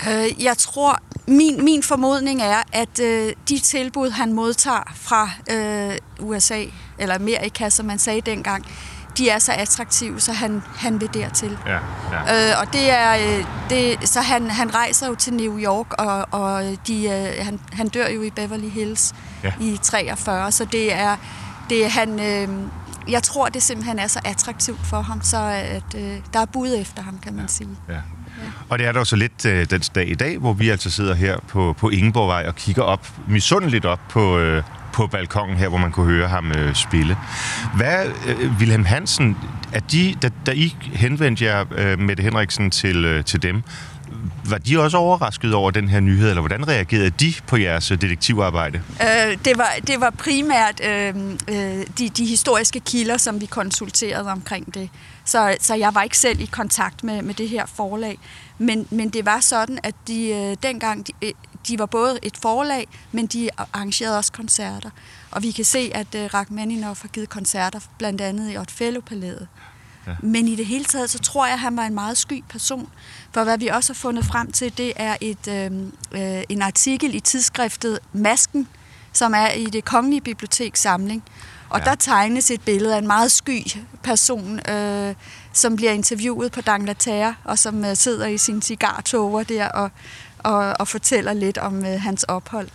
Øh, 0.07 0.43
jeg 0.43 0.57
tror, 0.57 0.99
min, 1.27 1.63
min 1.65 1.83
formodning 1.83 2.41
er, 2.41 2.63
at 2.73 2.99
øh, 2.99 3.33
de 3.49 3.59
tilbud, 3.59 4.09
han 4.09 4.33
modtager 4.33 4.93
fra 4.95 5.29
øh, 5.51 5.97
USA, 6.19 6.63
eller 6.99 7.15
Amerika, 7.15 7.69
som 7.69 7.85
man 7.85 7.99
sagde 7.99 8.21
dengang, 8.21 8.65
de 9.17 9.29
er 9.29 9.39
så 9.39 9.51
attraktive, 9.51 10.19
så 10.19 10.33
han, 10.33 10.63
han 10.75 11.01
vil 11.01 11.09
dertil. 11.13 11.57
Ja, 11.65 11.79
ja. 12.11 12.51
Øh, 12.51 12.61
og 12.61 12.73
det 12.73 12.91
er, 12.91 13.13
øh, 13.15 13.45
det, 13.69 14.09
så 14.09 14.21
han, 14.21 14.49
han 14.49 14.75
rejser 14.75 15.07
jo 15.07 15.15
til 15.15 15.33
New 15.33 15.59
York, 15.59 15.93
og, 15.93 16.27
og 16.31 16.63
de, 16.87 17.05
øh, 17.05 17.45
han, 17.45 17.59
han 17.73 17.87
dør 17.87 18.07
jo 18.07 18.21
i 18.21 18.29
Beverly 18.29 18.69
Hills 18.69 19.13
ja. 19.43 19.53
i 19.61 19.79
43, 19.83 20.51
så 20.51 20.65
det 20.65 20.93
er, 20.93 21.17
det 21.69 21.85
er 21.85 21.89
han, 21.89 22.19
øh, 22.19 22.49
jeg 23.09 23.23
tror, 23.23 23.49
det 23.49 23.63
simpelthen 23.63 23.99
er 23.99 24.07
så 24.07 24.19
attraktivt 24.25 24.79
for 24.85 25.01
ham, 25.01 25.21
så 25.21 25.37
at, 25.47 25.95
øh, 25.95 26.17
der 26.33 26.39
er 26.39 26.45
bud 26.45 26.75
efter 26.77 27.01
ham, 27.03 27.19
kan 27.19 27.33
man 27.33 27.45
ja, 27.45 27.47
sige. 27.47 27.77
Ja. 27.89 27.99
Og 28.69 28.79
det 28.79 28.87
er 28.87 28.91
der 28.91 28.99
jo 28.99 29.05
så 29.05 29.15
lidt 29.15 29.45
øh, 29.45 29.65
den 29.69 29.81
dag 29.95 30.09
i 30.09 30.15
dag, 30.15 30.37
hvor 30.37 30.53
vi 30.53 30.69
altså 30.69 30.89
sidder 30.89 31.13
her 31.13 31.37
på, 31.47 31.75
på 31.77 31.89
Ingeborgvej 31.89 32.45
og 32.47 32.55
kigger 32.55 32.83
op, 32.83 33.07
misundeligt 33.27 33.85
op 33.85 33.99
på, 34.09 34.37
øh, 34.39 34.63
på 34.93 35.07
balkongen 35.07 35.57
her, 35.57 35.67
hvor 35.67 35.77
man 35.77 35.91
kunne 35.91 36.05
høre 36.05 36.27
ham 36.27 36.51
øh, 36.51 36.75
spille. 36.75 37.17
Hvad, 37.75 38.05
øh, 38.27 38.51
Wilhelm 38.59 38.85
Hansen, 38.85 39.37
at 39.73 39.91
de, 39.91 40.15
da, 40.21 40.29
da 40.45 40.51
I 40.51 40.75
henvendte 40.93 41.45
jer, 41.45 41.65
øh, 41.75 41.99
Mette 41.99 42.23
Henriksen, 42.23 42.71
til, 42.71 43.05
øh, 43.05 43.23
til 43.23 43.43
dem, 43.43 43.63
var 44.49 44.57
de 44.57 44.79
også 44.79 44.97
overrasket 44.97 45.53
over 45.53 45.71
den 45.71 45.89
her 45.89 45.99
nyhed, 45.99 46.29
eller 46.29 46.41
hvordan 46.41 46.67
reagerede 46.67 47.09
de 47.09 47.33
på 47.47 47.57
jeres 47.57 47.91
øh, 47.91 48.01
detektivarbejde? 48.01 48.81
Øh, 49.01 49.37
det, 49.45 49.57
var, 49.57 49.73
det 49.87 49.99
var 49.99 50.09
primært 50.09 50.81
øh, 50.85 51.15
øh, 51.47 51.85
de, 51.97 52.09
de 52.09 52.25
historiske 52.25 52.79
kilder, 52.79 53.17
som 53.17 53.41
vi 53.41 53.45
konsulterede 53.45 54.31
omkring 54.31 54.73
det. 54.73 54.89
Så, 55.25 55.55
så 55.59 55.75
jeg 55.75 55.95
var 55.95 56.03
ikke 56.03 56.17
selv 56.17 56.41
i 56.41 56.45
kontakt 56.45 57.03
med, 57.03 57.21
med 57.21 57.33
det 57.33 57.49
her 57.49 57.65
forlag. 57.65 58.17
Men, 58.57 58.87
men 58.89 59.09
det 59.09 59.25
var 59.25 59.39
sådan, 59.39 59.79
at 59.83 59.95
de 60.07 60.29
øh, 60.29 60.57
dengang, 60.63 61.07
de, 61.07 61.11
øh, 61.21 61.31
de 61.67 61.79
var 61.79 61.85
både 61.85 62.19
et 62.23 62.37
forlag, 62.41 62.87
men 63.11 63.27
de 63.27 63.49
arrangerede 63.57 64.17
også 64.17 64.31
koncerter. 64.31 64.89
Og 65.31 65.43
vi 65.43 65.51
kan 65.51 65.65
se, 65.65 65.91
at 65.93 66.15
øh, 66.15 66.29
Rachmaninoff 66.33 67.01
har 67.01 67.09
givet 67.09 67.29
koncerter, 67.29 67.79
blandt 67.97 68.21
andet 68.21 68.53
i 68.53 68.57
Otfello-palæet. 68.57 69.47
Ja. 70.07 70.11
Men 70.19 70.47
i 70.47 70.55
det 70.55 70.65
hele 70.65 70.85
taget, 70.85 71.09
så 71.09 71.19
tror 71.19 71.45
jeg, 71.45 71.53
at 71.53 71.59
han 71.59 71.77
var 71.77 71.83
en 71.83 71.93
meget 71.93 72.17
sky 72.17 72.43
person. 72.49 72.89
For 73.33 73.43
hvad 73.43 73.57
vi 73.57 73.67
også 73.67 73.93
har 73.93 73.95
fundet 73.95 74.25
frem 74.25 74.51
til, 74.51 74.77
det 74.77 74.93
er 74.95 75.15
et, 75.21 75.47
øh, 75.47 75.71
øh, 76.11 76.43
en 76.49 76.61
artikel 76.61 77.15
i 77.15 77.19
tidsskriftet 77.19 77.99
Masken, 78.13 78.67
som 79.13 79.33
er 79.33 79.49
i 79.49 79.65
det 79.65 79.85
kongelige 79.85 80.21
biblioteks 80.21 80.81
samling. 80.81 81.23
Og 81.69 81.79
ja. 81.79 81.85
der 81.85 81.95
tegnes 81.95 82.51
et 82.51 82.61
billede 82.61 82.95
af 82.95 82.99
en 82.99 83.07
meget 83.07 83.31
sky 83.31 83.61
person, 84.03 84.69
øh, 84.69 85.15
som 85.53 85.75
bliver 85.75 85.91
interviewet 85.91 86.51
på 86.51 86.61
Dangleterre, 86.61 87.35
og 87.43 87.59
som 87.59 87.85
øh, 87.85 87.95
sidder 87.95 88.27
i 88.27 88.37
sin 88.37 88.61
cigartoger 88.61 89.43
der 89.43 89.67
og, 89.67 89.89
og, 90.37 90.75
og 90.79 90.87
fortæller 90.87 91.33
lidt 91.33 91.57
om 91.57 91.85
øh, 91.85 92.01
hans 92.01 92.23
ophold. 92.23 92.67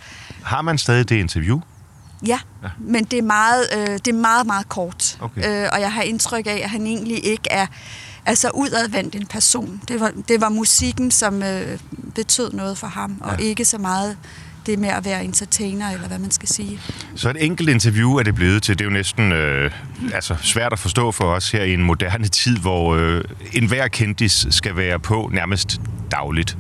Har 0.42 0.62
man 0.62 0.78
stadig 0.78 1.08
det 1.08 1.16
interview? 1.16 1.60
Ja, 2.26 2.38
ja. 2.62 2.68
men 2.78 3.04
det 3.04 3.18
er 3.18 3.22
meget, 3.22 3.64
øh, 3.76 3.86
det 3.86 4.08
er 4.08 4.12
meget, 4.12 4.46
meget 4.46 4.68
kort. 4.68 5.18
Okay. 5.20 5.64
Øh, 5.64 5.68
og 5.72 5.80
jeg 5.80 5.92
har 5.92 6.02
indtryk 6.02 6.46
af, 6.46 6.60
at 6.64 6.70
han 6.70 6.86
egentlig 6.86 7.24
ikke 7.24 7.50
er 7.50 7.66
altså 8.26 8.50
udadvendt 8.54 9.14
en 9.14 9.26
person. 9.26 9.80
Det 9.88 10.00
var, 10.00 10.12
det 10.28 10.40
var 10.40 10.48
musikken, 10.48 11.10
som 11.10 11.42
øh, 11.42 11.78
betød 12.14 12.52
noget 12.52 12.78
for 12.78 12.86
ham, 12.86 13.22
ja. 13.24 13.30
og 13.30 13.40
ikke 13.40 13.64
så 13.64 13.78
meget 13.78 14.16
det 14.66 14.78
med 14.78 14.88
at 14.88 15.04
være 15.04 15.24
entertainer, 15.24 15.90
eller 15.90 16.08
hvad 16.08 16.18
man 16.18 16.30
skal 16.30 16.48
sige. 16.48 16.80
Så 17.14 17.30
et 17.30 17.44
enkelt 17.44 17.68
interview 17.68 18.14
er 18.14 18.22
det 18.22 18.34
blevet 18.34 18.62
til. 18.62 18.78
Det 18.78 18.84
er 18.84 18.88
jo 18.88 18.94
næsten 18.94 19.32
øh, 19.32 19.70
altså 20.14 20.36
svært 20.42 20.72
at 20.72 20.78
forstå 20.78 21.12
for 21.12 21.24
os 21.24 21.50
her 21.50 21.62
i 21.62 21.74
en 21.74 21.82
moderne 21.82 22.28
tid, 22.28 22.56
hvor 22.56 22.94
øh, 22.94 23.24
enhver 23.52 23.88
kendis 23.88 24.46
skal 24.50 24.76
være 24.76 24.98
på 24.98 25.30
nærmest 25.32 25.80
dagligt. 26.10 26.56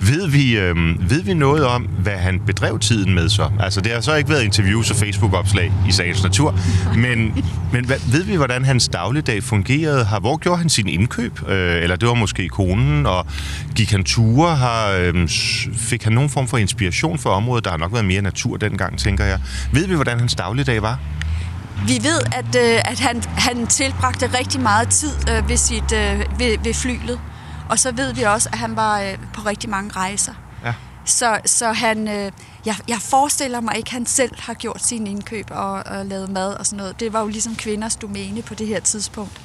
Ved 0.00 0.28
vi, 0.28 0.58
øh, 0.58 0.76
ved 1.10 1.22
vi 1.22 1.34
noget 1.34 1.66
om, 1.66 1.82
hvad 1.82 2.16
han 2.16 2.40
bedrev 2.46 2.78
tiden 2.78 3.14
med 3.14 3.28
så? 3.28 3.50
Altså, 3.60 3.80
det 3.80 3.92
har 3.92 4.00
så 4.00 4.14
ikke 4.14 4.30
været 4.30 4.42
interviews 4.42 4.90
og 4.90 4.96
Facebook-opslag 4.96 5.72
i 5.88 5.92
sagens 5.92 6.22
natur, 6.22 6.58
men, 6.96 7.44
men 7.72 7.84
hvad, 7.84 7.96
ved 8.12 8.24
vi, 8.24 8.36
hvordan 8.36 8.64
hans 8.64 8.88
dagligdag 8.88 9.42
fungerede? 9.42 10.04
Har, 10.04 10.20
hvor 10.20 10.36
gjorde 10.36 10.58
han 10.58 10.68
sin 10.68 10.88
indkøb? 10.88 11.48
Øh, 11.48 11.82
eller 11.82 11.96
det 11.96 12.08
var 12.08 12.14
måske 12.14 12.48
konen, 12.48 13.06
og 13.06 13.26
gik 13.74 13.90
han 13.90 14.04
ture? 14.04 14.56
Har, 14.56 14.90
øh, 14.90 15.28
fik 15.76 16.04
han 16.04 16.12
nogen 16.12 16.30
form 16.30 16.48
for 16.48 16.58
inspiration 16.58 17.18
for 17.18 17.30
området? 17.30 17.64
Der 17.64 17.70
har 17.70 17.78
nok 17.78 17.92
været 17.92 18.04
mere 18.04 18.22
natur 18.22 18.56
dengang, 18.56 18.98
tænker 18.98 19.24
jeg. 19.24 19.40
Ved 19.72 19.86
vi, 19.86 19.94
hvordan 19.94 20.18
hans 20.18 20.34
dagligdag 20.34 20.82
var? 20.82 20.98
Vi 21.86 21.98
ved, 22.02 22.20
at, 22.32 22.56
øh, 22.56 22.80
at 22.92 23.00
han, 23.00 23.22
han 23.26 23.66
tilbragte 23.66 24.30
rigtig 24.38 24.60
meget 24.60 24.88
tid 24.88 25.12
øh, 25.30 25.48
ved, 25.48 25.56
sit, 25.56 25.92
øh, 25.92 26.18
ved, 26.38 26.64
ved 26.64 26.74
flylet. 26.74 27.20
Og 27.68 27.78
så 27.78 27.92
ved 27.92 28.12
vi 28.12 28.22
også, 28.22 28.48
at 28.52 28.58
han 28.58 28.76
var 28.76 29.00
øh, 29.00 29.18
på 29.32 29.40
rigtig 29.40 29.70
mange 29.70 29.90
rejser. 29.92 30.34
Ja. 30.64 30.74
Så, 31.04 31.40
så 31.44 31.72
han, 31.72 32.08
øh, 32.08 32.32
jeg, 32.66 32.76
jeg 32.88 32.98
forestiller 33.00 33.60
mig 33.60 33.76
ikke, 33.76 33.88
at 33.88 33.92
han 33.92 34.06
selv 34.06 34.32
har 34.38 34.54
gjort 34.54 34.82
sine 34.82 35.10
indkøb 35.10 35.46
og, 35.50 35.72
og 35.72 36.06
lavet 36.06 36.28
mad 36.30 36.54
og 36.54 36.66
sådan 36.66 36.76
noget. 36.76 37.00
Det 37.00 37.12
var 37.12 37.20
jo 37.20 37.26
ligesom 37.26 37.56
kvinders 37.56 37.96
domæne 37.96 38.42
på 38.42 38.54
det 38.54 38.66
her 38.66 38.80
tidspunkt. 38.80 39.40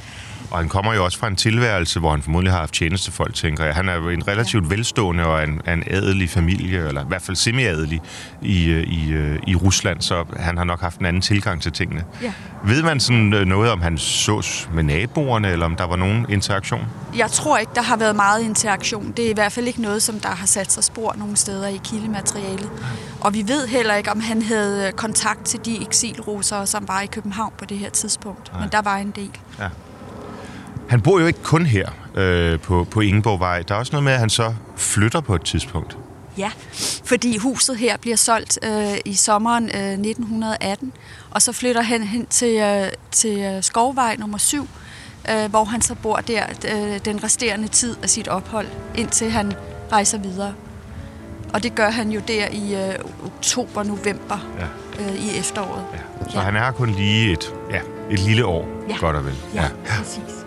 Og 0.51 0.57
han 0.57 0.69
kommer 0.69 0.93
jo 0.93 1.05
også 1.05 1.17
fra 1.17 1.27
en 1.27 1.35
tilværelse, 1.35 1.99
hvor 1.99 2.11
han 2.11 2.21
formodentlig 2.21 2.53
har 2.53 2.59
haft 2.59 2.73
tjenestefolk, 2.73 3.33
tænker 3.35 3.65
jeg. 3.65 3.75
Han 3.75 3.89
er 3.89 3.95
jo 3.95 4.09
en 4.09 4.27
relativt 4.27 4.69
velstående 4.69 5.25
og 5.25 5.43
en, 5.43 5.61
en 5.67 5.83
adelig 5.87 6.29
familie, 6.29 6.87
eller 6.87 7.03
i 7.03 7.07
hvert 7.07 7.21
fald 7.21 7.37
semi-adelig 7.37 8.01
i, 8.41 8.65
øh, 8.65 8.83
i, 8.83 9.11
øh, 9.11 9.39
i 9.47 9.55
Rusland, 9.55 10.01
så 10.01 10.25
han 10.39 10.57
har 10.57 10.63
nok 10.63 10.81
haft 10.81 10.99
en 10.99 11.05
anden 11.05 11.21
tilgang 11.21 11.61
til 11.61 11.71
tingene. 11.71 12.03
Ja. 12.21 12.33
Ved 12.63 12.83
man 12.83 12.99
sådan 12.99 13.33
øh, 13.33 13.45
noget 13.45 13.71
om, 13.71 13.81
han 13.81 13.97
sås 13.97 14.69
med 14.73 14.83
naboerne, 14.83 15.51
eller 15.51 15.65
om 15.65 15.75
der 15.75 15.87
var 15.87 15.95
nogen 15.95 16.25
interaktion? 16.29 16.87
Jeg 17.17 17.31
tror 17.31 17.57
ikke, 17.57 17.71
der 17.75 17.81
har 17.81 17.97
været 17.97 18.15
meget 18.15 18.41
interaktion. 18.41 19.13
Det 19.17 19.25
er 19.25 19.29
i 19.29 19.33
hvert 19.33 19.51
fald 19.51 19.67
ikke 19.67 19.81
noget, 19.81 20.03
som 20.03 20.19
der 20.19 20.29
har 20.29 20.45
sat 20.47 20.71
sig 20.71 20.83
spor 20.83 21.15
nogle 21.17 21.35
steder 21.35 21.67
i 21.67 21.79
kildematerialet. 21.83 22.69
Og 23.21 23.33
vi 23.33 23.43
ved 23.47 23.67
heller 23.67 23.95
ikke, 23.95 24.11
om 24.11 24.19
han 24.19 24.41
havde 24.41 24.91
kontakt 24.95 25.45
til 25.45 25.59
de 25.65 25.81
eksilrusere, 25.81 26.67
som 26.67 26.87
var 26.87 27.01
i 27.01 27.05
København 27.05 27.53
på 27.57 27.65
det 27.65 27.77
her 27.77 27.89
tidspunkt. 27.89 28.51
Nej. 28.51 28.61
Men 28.61 28.69
der 28.71 28.81
var 28.81 28.97
en 28.97 29.11
del. 29.11 29.31
Ja. 29.59 29.67
Han 30.89 31.01
bor 31.01 31.19
jo 31.19 31.27
ikke 31.27 31.43
kun 31.43 31.65
her 31.65 31.89
øh, 32.15 32.59
på, 32.59 32.87
på 32.91 33.01
Ingeborgvej. 33.01 33.61
Der 33.61 33.75
er 33.75 33.79
også 33.79 33.91
noget 33.91 34.03
med, 34.03 34.13
at 34.13 34.19
han 34.19 34.29
så 34.29 34.53
flytter 34.77 35.21
på 35.21 35.35
et 35.35 35.41
tidspunkt. 35.41 35.97
Ja, 36.37 36.51
fordi 37.05 37.37
huset 37.37 37.77
her 37.77 37.97
bliver 37.97 38.15
solgt 38.15 38.59
øh, 38.63 38.97
i 39.05 39.13
sommeren 39.13 39.63
øh, 39.63 39.91
1918, 39.91 40.93
og 41.31 41.41
så 41.41 41.51
flytter 41.51 41.81
han 41.81 42.03
hen 42.03 42.25
til, 42.25 42.55
øh, 42.55 42.87
til 43.11 43.39
øh, 43.39 43.63
Skovvej 43.63 44.15
nummer 44.19 44.37
7, 44.37 44.67
øh, 45.31 45.49
hvor 45.49 45.63
han 45.63 45.81
så 45.81 45.95
bor 45.95 46.15
der 46.15 46.43
øh, 46.73 46.99
den 47.05 47.23
resterende 47.23 47.67
tid 47.67 47.95
af 48.03 48.09
sit 48.09 48.27
ophold, 48.27 48.67
indtil 48.95 49.31
han 49.31 49.53
rejser 49.91 50.17
videre. 50.17 50.53
Og 51.53 51.63
det 51.63 51.75
gør 51.75 51.89
han 51.89 52.11
jo 52.11 52.21
der 52.27 52.47
i 52.51 52.75
øh, 52.75 52.95
oktober-november 53.25 54.37
ja. 54.59 55.03
øh, 55.03 55.15
i 55.15 55.37
efteråret. 55.39 55.85
Ja. 55.93 56.29
Så 56.31 56.37
ja. 56.37 56.43
han 56.43 56.55
er 56.55 56.71
kun 56.71 56.89
lige 56.89 57.31
et, 57.31 57.53
ja, 57.71 57.79
et 58.11 58.19
lille 58.19 58.45
år, 58.45 58.67
ja. 58.89 58.97
godt 58.97 59.15
og 59.15 59.25
vel. 59.25 59.35
Ja, 59.53 59.61
ja. 59.61 59.69
præcis. 59.87 60.38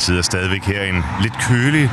Jeg 0.00 0.04
sidder 0.04 0.22
stadigvæk 0.22 0.62
her 0.62 0.82
en 0.82 1.04
lidt 1.22 1.32
kølig 1.48 1.90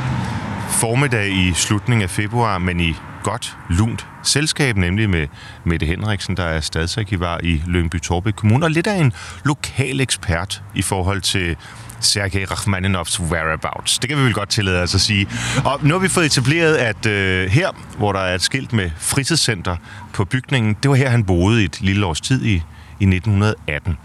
formiddag 0.68 1.28
i 1.32 1.52
slutningen 1.54 2.02
af 2.02 2.10
februar, 2.10 2.58
men 2.58 2.80
i 2.80 2.94
godt, 3.22 3.56
lunt 3.70 4.06
selskab, 4.22 4.76
nemlig 4.76 5.10
med 5.10 5.26
Mette 5.64 5.86
Henriksen, 5.86 6.36
der 6.36 6.44
er 6.44 6.60
stadsarkivar 6.60 7.40
i 7.42 7.62
Lyngby 7.66 8.00
Torbæk 8.00 8.32
Kommune, 8.32 8.66
og 8.66 8.70
lidt 8.70 8.86
af 8.86 9.00
en 9.00 9.12
lokal 9.44 10.00
ekspert 10.00 10.62
i 10.74 10.82
forhold 10.82 11.20
til 11.20 11.56
Sergej 12.00 12.44
Rachmaninovs 12.44 13.20
whereabouts. 13.20 13.98
Det 13.98 14.08
kan 14.08 14.18
vi 14.18 14.22
vel 14.22 14.34
godt 14.34 14.48
tillade 14.48 14.82
os 14.82 14.94
at 14.94 15.00
sige. 15.00 15.28
Og 15.64 15.80
nu 15.82 15.94
har 15.94 16.00
vi 16.00 16.08
fået 16.08 16.26
etableret, 16.26 16.76
at 16.76 17.06
øh, 17.06 17.50
her, 17.50 17.68
hvor 17.98 18.12
der 18.12 18.20
er 18.20 18.34
et 18.34 18.42
skilt 18.42 18.72
med 18.72 18.90
fritidscenter 18.98 19.76
på 20.12 20.24
bygningen, 20.24 20.76
det 20.82 20.90
var 20.90 20.96
her, 20.96 21.08
han 21.08 21.24
boede 21.24 21.62
i 21.62 21.64
et 21.64 21.80
lille 21.80 22.06
års 22.06 22.20
tid 22.20 22.44
i, 22.44 22.54
i 23.00 23.04
1918. 23.04 23.98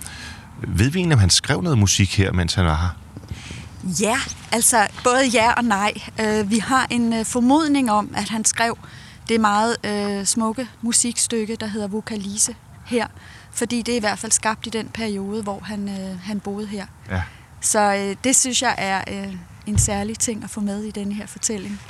Ved 0.68 0.90
vi 0.90 1.00
egentlig, 1.00 1.16
om 1.16 1.20
han 1.20 1.30
skrev 1.30 1.62
noget 1.62 1.78
musik 1.78 2.18
her, 2.18 2.32
mens 2.32 2.54
han 2.54 2.66
var 2.66 2.76
her? 2.76 3.03
Ja, 4.02 4.18
altså 4.52 4.88
både 5.04 5.28
ja 5.34 5.52
og 5.52 5.64
nej. 5.64 5.94
Uh, 6.22 6.52
vi 6.52 6.58
har 6.58 6.88
en 6.90 7.14
uh, 7.14 7.26
formodning 7.26 7.92
om, 7.92 8.14
at 8.18 8.30
han 8.30 8.46
skrev 8.46 8.78
det 9.30 9.42
meget 9.42 9.76
uh, 9.88 10.26
smukke 10.26 10.68
musikstykke, 10.82 11.56
der 11.56 11.68
hedder 11.68 11.88
Vokalise 11.88 12.56
her. 12.86 13.08
Fordi 13.52 13.82
det 13.82 13.92
er 13.92 13.98
i 13.98 14.00
hvert 14.00 14.20
fald 14.20 14.32
skabt 14.32 14.68
i 14.68 14.70
den 14.70 14.88
periode, 14.88 15.44
hvor 15.44 15.60
han, 15.60 15.90
han 16.24 16.40
boede 16.40 16.68
her. 16.68 16.86
Ja. 17.10 17.22
Så 17.62 18.16
det 18.24 18.36
synes 18.36 18.62
jeg 18.62 18.76
er 18.78 19.04
en 19.66 19.78
særlig 19.78 20.20
ting 20.20 20.44
at 20.44 20.50
få 20.50 20.62
med 20.62 20.84
i 20.84 20.92
denne 20.92 21.14
her 21.14 21.28
fortælling. 21.28 21.82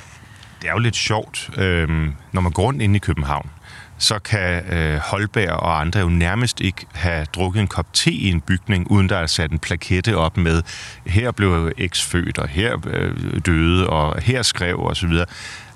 Det 0.62 0.68
er 0.68 0.72
jo 0.72 0.78
lidt 0.78 0.96
sjovt, 0.96 1.50
øh, 1.58 1.88
når 2.32 2.40
man 2.40 2.52
går 2.52 2.62
rundt 2.62 2.82
ind 2.82 2.96
i 2.96 2.98
København, 2.98 3.50
så 3.98 4.18
kan 4.18 4.64
øh, 4.64 4.96
Holberg 4.96 5.50
og 5.50 5.80
andre 5.80 6.00
jo 6.00 6.08
nærmest 6.08 6.60
ikke 6.60 6.86
have 6.92 7.24
drukket 7.24 7.60
en 7.60 7.68
kop 7.68 7.86
te 7.92 8.12
i 8.12 8.30
en 8.30 8.40
bygning, 8.40 8.90
uden 8.90 9.08
der 9.08 9.16
er 9.16 9.26
sat 9.26 9.50
en 9.50 9.58
plakette 9.58 10.16
op 10.16 10.36
med, 10.36 10.62
her 11.06 11.30
blev 11.30 11.72
X 11.86 12.02
født, 12.02 12.38
og 12.38 12.48
her 12.48 12.76
øh, 12.86 13.40
døde, 13.46 13.90
og 13.90 14.22
her 14.22 14.42
skrev, 14.42 14.78
og 14.78 14.96
så 14.96 15.06
videre. 15.06 15.26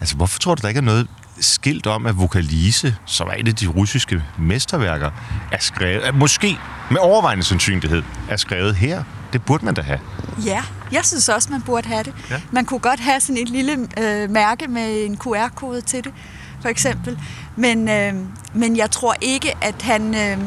Altså, 0.01 0.17
hvorfor 0.17 0.39
tror 0.39 0.55
du, 0.55 0.63
der 0.63 0.69
ikke 0.69 0.79
er 0.79 0.83
noget 0.83 1.07
skilt 1.41 1.87
om, 1.87 2.07
at 2.07 2.19
Vokalise, 2.19 2.97
som 3.07 3.29
er 3.29 3.35
et 3.39 3.49
af 3.49 3.55
de 3.55 3.67
russiske 3.67 4.23
mesterværker, 4.39 5.11
er 5.53 5.59
skrevet, 5.61 6.15
måske 6.15 6.59
med 6.91 6.99
overvejende 7.01 7.45
sandsynlighed, 7.45 8.03
er 8.29 8.37
skrevet 8.37 8.75
her? 8.75 9.03
Det 9.33 9.45
burde 9.45 9.65
man 9.65 9.75
da 9.75 9.83
have. 9.83 10.01
Ja, 10.45 10.63
jeg 10.93 11.05
synes 11.05 11.29
også, 11.29 11.49
man 11.51 11.63
burde 11.63 11.89
have 11.89 12.03
det. 12.03 12.15
Ja. 12.31 12.41
Man 12.51 12.65
kunne 12.65 12.81
godt 12.81 13.01
have 13.01 13.21
sådan 13.21 13.43
et 13.43 13.49
lille 13.49 13.89
øh, 13.99 14.31
mærke 14.31 14.69
med 14.69 15.05
en 15.05 15.17
QR-kode 15.17 15.81
til 15.81 16.05
det, 16.05 16.13
for 16.62 16.68
eksempel. 16.68 17.18
Men, 17.57 17.88
øh, 17.88 18.14
men 18.55 18.77
jeg 18.77 18.90
tror 18.90 19.14
ikke, 19.21 19.55
at 19.62 19.83
han... 19.83 20.14
Øh, 20.14 20.38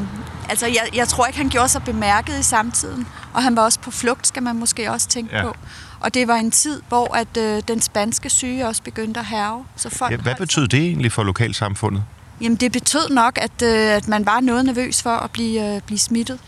altså, 0.48 0.66
jeg, 0.66 0.88
jeg 0.94 1.08
tror 1.08 1.26
ikke, 1.26 1.38
han 1.38 1.48
gjorde 1.48 1.68
sig 1.68 1.82
bemærket 1.82 2.38
i 2.38 2.42
samtiden. 2.42 3.06
Og 3.34 3.42
han 3.42 3.56
var 3.56 3.62
også 3.62 3.78
på 3.80 3.90
flugt, 3.90 4.26
skal 4.26 4.42
man 4.42 4.56
måske 4.56 4.90
også 4.90 5.08
tænke 5.08 5.36
Ja. 5.36 5.42
på. 5.42 5.56
Og 6.00 6.14
det 6.14 6.28
var 6.28 6.34
en 6.36 6.50
tid, 6.50 6.82
hvor 6.88 7.16
at, 7.16 7.36
øh, 7.36 7.62
den 7.68 7.80
spanske 7.80 8.30
syge 8.30 8.66
også 8.66 8.82
begyndte 8.82 9.20
at 9.20 9.26
herve. 9.26 9.64
Så 9.76 9.90
folk 9.90 10.12
Ja, 10.12 10.16
hvad 10.16 10.34
betød 10.34 10.68
det 10.68 10.80
egentlig 10.80 11.12
for 11.12 11.22
lokalsamfundet? 11.22 12.04
Jamen, 12.40 12.56
det 12.56 12.72
betød 12.72 13.08
nok, 13.10 13.38
at, 13.42 13.62
øh, 13.62 13.78
at 13.96 14.08
man 14.08 14.26
var 14.26 14.40
noget 14.40 14.64
nervøs 14.64 15.02
for 15.02 15.10
at 15.10 15.30
blive, 15.30 15.74
øh, 15.76 15.80
blive 15.82 15.98
smittet. 15.98 16.38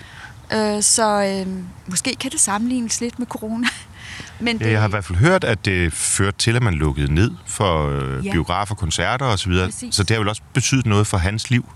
Øh, 0.54 0.82
så 0.82 1.22
øh, 1.46 1.52
måske 1.86 2.14
kan 2.20 2.30
det 2.30 2.40
sammenlignes 2.40 3.00
lidt 3.00 3.18
med 3.18 3.26
corona. 3.26 3.66
Men 4.40 4.58
det, 4.58 4.70
jeg 4.72 4.80
har 4.80 4.88
i 4.88 4.90
hvert 4.90 5.04
fald 5.04 5.18
hørt, 5.18 5.44
at 5.44 5.64
det 5.64 5.92
førte 5.92 6.38
til, 6.38 6.56
at 6.56 6.62
man 6.62 6.74
lukkede 6.74 7.14
ned 7.14 7.30
for 7.46 7.88
øh, 7.88 8.26
Ja. 8.26 8.32
biografer, 8.32 8.74
koncerter 8.74 9.26
osv. 9.26 9.52
Præcis. 9.52 9.94
Så 9.94 10.02
det 10.02 10.10
har 10.10 10.18
vel 10.18 10.28
også 10.28 10.42
betydet 10.52 10.86
noget 10.86 11.06
for 11.06 11.16
hans 11.16 11.50
liv. 11.50 11.68